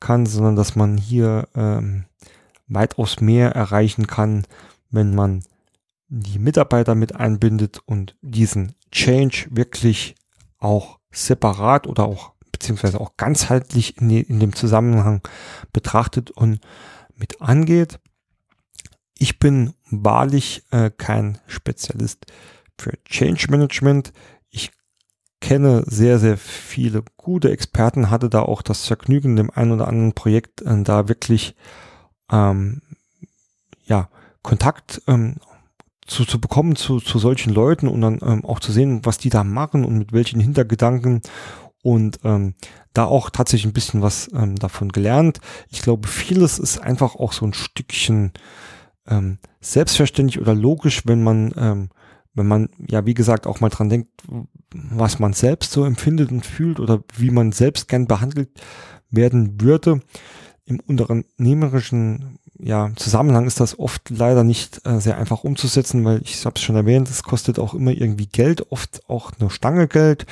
[0.00, 2.04] kann, sondern dass man hier ähm,
[2.66, 4.46] weitaus mehr erreichen kann,
[4.90, 5.42] wenn man
[6.08, 10.14] die Mitarbeiter mit einbindet und diesen Change wirklich
[10.58, 15.20] auch separat oder auch beziehungsweise auch ganzheitlich in, die, in dem Zusammenhang
[15.72, 16.60] betrachtet und
[17.16, 17.98] mit angeht.
[19.18, 22.26] Ich bin wahrlich äh, kein Spezialist
[22.78, 24.12] für Change Management.
[24.48, 24.70] Ich
[25.40, 30.14] kenne sehr, sehr viele gute Experten, hatte da auch das Vergnügen, dem einen oder anderen
[30.14, 31.56] Projekt äh, da wirklich
[32.30, 32.80] ähm,
[33.84, 34.08] ja,
[34.42, 35.36] Kontakt ähm,
[36.06, 39.30] zu, zu bekommen zu, zu solchen Leuten und dann ähm, auch zu sehen, was die
[39.30, 41.22] da machen und mit welchen Hintergedanken
[41.82, 42.54] und ähm,
[42.94, 45.40] da auch tatsächlich ein bisschen was ähm, davon gelernt.
[45.70, 48.32] Ich glaube, vieles ist einfach auch so ein Stückchen
[49.06, 51.90] ähm, selbstverständlich oder logisch, wenn man, ähm,
[52.34, 54.10] wenn man ja wie gesagt auch mal dran denkt,
[54.72, 58.50] was man selbst so empfindet und fühlt oder wie man selbst gern behandelt
[59.10, 60.00] werden würde.
[60.66, 66.44] Im unternehmerischen ja, Zusammenhang ist das oft leider nicht äh, sehr einfach umzusetzen, weil ich
[66.44, 70.26] habe es schon erwähnt, es kostet auch immer irgendwie Geld, oft auch eine Stange Geld,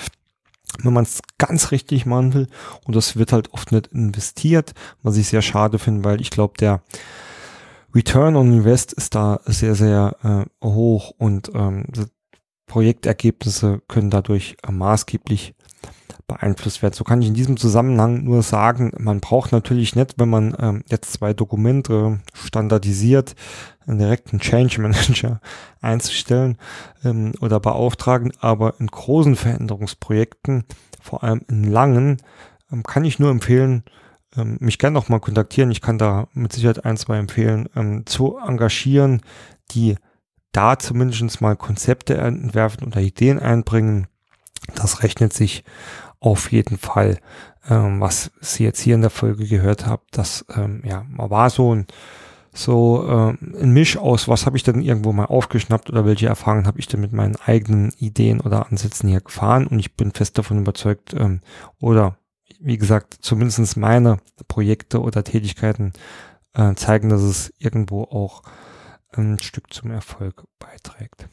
[0.83, 2.47] wenn man es ganz richtig machen will.
[2.85, 6.55] Und das wird halt oft nicht investiert, was ich sehr schade finde, weil ich glaube,
[6.59, 6.83] der
[7.95, 10.17] Return on Invest ist da sehr, sehr
[10.63, 11.85] äh, hoch und ähm,
[12.67, 15.55] Projektergebnisse können dadurch äh, maßgeblich
[16.27, 16.95] beeinflusst werden.
[16.95, 20.85] So kann ich in diesem Zusammenhang nur sagen, man braucht natürlich nicht, wenn man ähm,
[20.89, 23.35] jetzt zwei Dokumente standardisiert,
[23.87, 25.41] einen direkten Change Manager
[25.81, 26.57] einzustellen
[27.05, 30.65] ähm, oder beauftragen, aber in großen Veränderungsprojekten,
[31.01, 32.19] vor allem in langen,
[32.73, 33.85] ähm, kann ich nur empfehlen,
[34.37, 35.71] ähm, mich gerne noch mal kontaktieren.
[35.71, 39.21] Ich kann da mit Sicherheit ein, zwei empfehlen, ähm, zu engagieren,
[39.73, 39.97] die
[40.53, 44.07] da zumindest mal Konzepte entwerfen oder Ideen einbringen.
[44.75, 45.65] Das rechnet sich
[46.21, 47.19] auf jeden Fall.
[47.69, 51.75] Ähm, was Sie jetzt hier in der Folge gehört habt, das ähm, ja, war so
[51.75, 51.87] ein
[52.55, 56.67] so äh, ein Misch aus, was habe ich denn irgendwo mal aufgeschnappt oder welche Erfahrungen
[56.67, 60.37] habe ich denn mit meinen eigenen Ideen oder Ansätzen hier gefahren und ich bin fest
[60.37, 61.41] davon überzeugt ähm,
[61.81, 62.19] oder
[62.61, 65.93] wie gesagt, zumindestens meine Projekte oder Tätigkeiten
[66.55, 68.43] äh, zeigen, dass es irgendwo auch
[69.13, 71.29] ein Stück zum Erfolg beiträgt.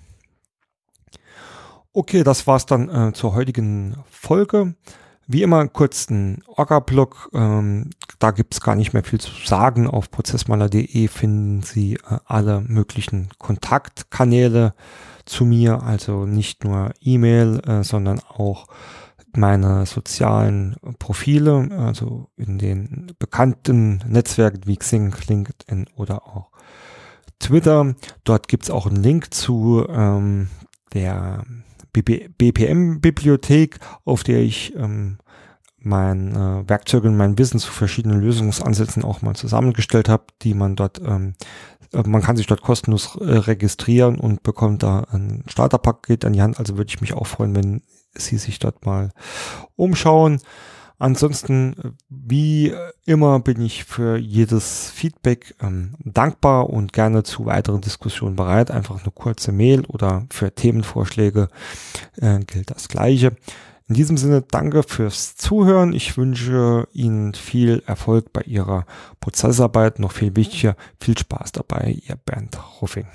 [1.92, 4.76] Okay, das war's dann äh, zur heutigen Folge.
[5.26, 7.30] Wie immer kurz ein Orga-Blog.
[7.34, 9.88] Ähm, da gibt's gar nicht mehr viel zu sagen.
[9.88, 14.76] Auf prozessmaler.de finden Sie äh, alle möglichen Kontaktkanäle
[15.26, 15.82] zu mir.
[15.82, 18.68] Also nicht nur E-Mail, äh, sondern auch
[19.36, 26.52] meine sozialen Profile, also in den bekannten Netzwerken wie Xing, LinkedIn oder auch
[27.40, 27.96] Twitter.
[28.24, 30.50] Dort gibt's auch einen Link zu ähm,
[30.94, 31.44] der
[31.94, 35.18] BPM-Bibliothek, auf der ich ähm,
[35.82, 40.76] mein äh, Werkzeuge und mein Wissen zu verschiedenen Lösungsansätzen auch mal zusammengestellt habe, die man
[40.76, 41.36] dort, ähm,
[41.94, 46.42] äh, man kann sich dort kostenlos äh, registrieren und bekommt da ein Starterpaket an die
[46.42, 46.60] Hand.
[46.60, 47.82] Also würde ich mich auch freuen, wenn
[48.16, 49.12] Sie sich dort mal
[49.76, 50.42] umschauen.
[51.00, 52.74] Ansonsten, wie
[53.06, 58.70] immer, bin ich für jedes Feedback ähm, dankbar und gerne zu weiteren Diskussionen bereit.
[58.70, 61.48] Einfach eine kurze Mail oder für Themenvorschläge
[62.18, 63.32] äh, gilt das Gleiche.
[63.88, 65.94] In diesem Sinne, danke fürs Zuhören.
[65.94, 68.86] Ich wünsche Ihnen viel Erfolg bei Ihrer
[69.22, 70.00] Prozessarbeit.
[70.00, 71.98] Noch viel wichtiger, viel Spaß dabei.
[72.08, 73.08] Ihr Bernd Ruffing.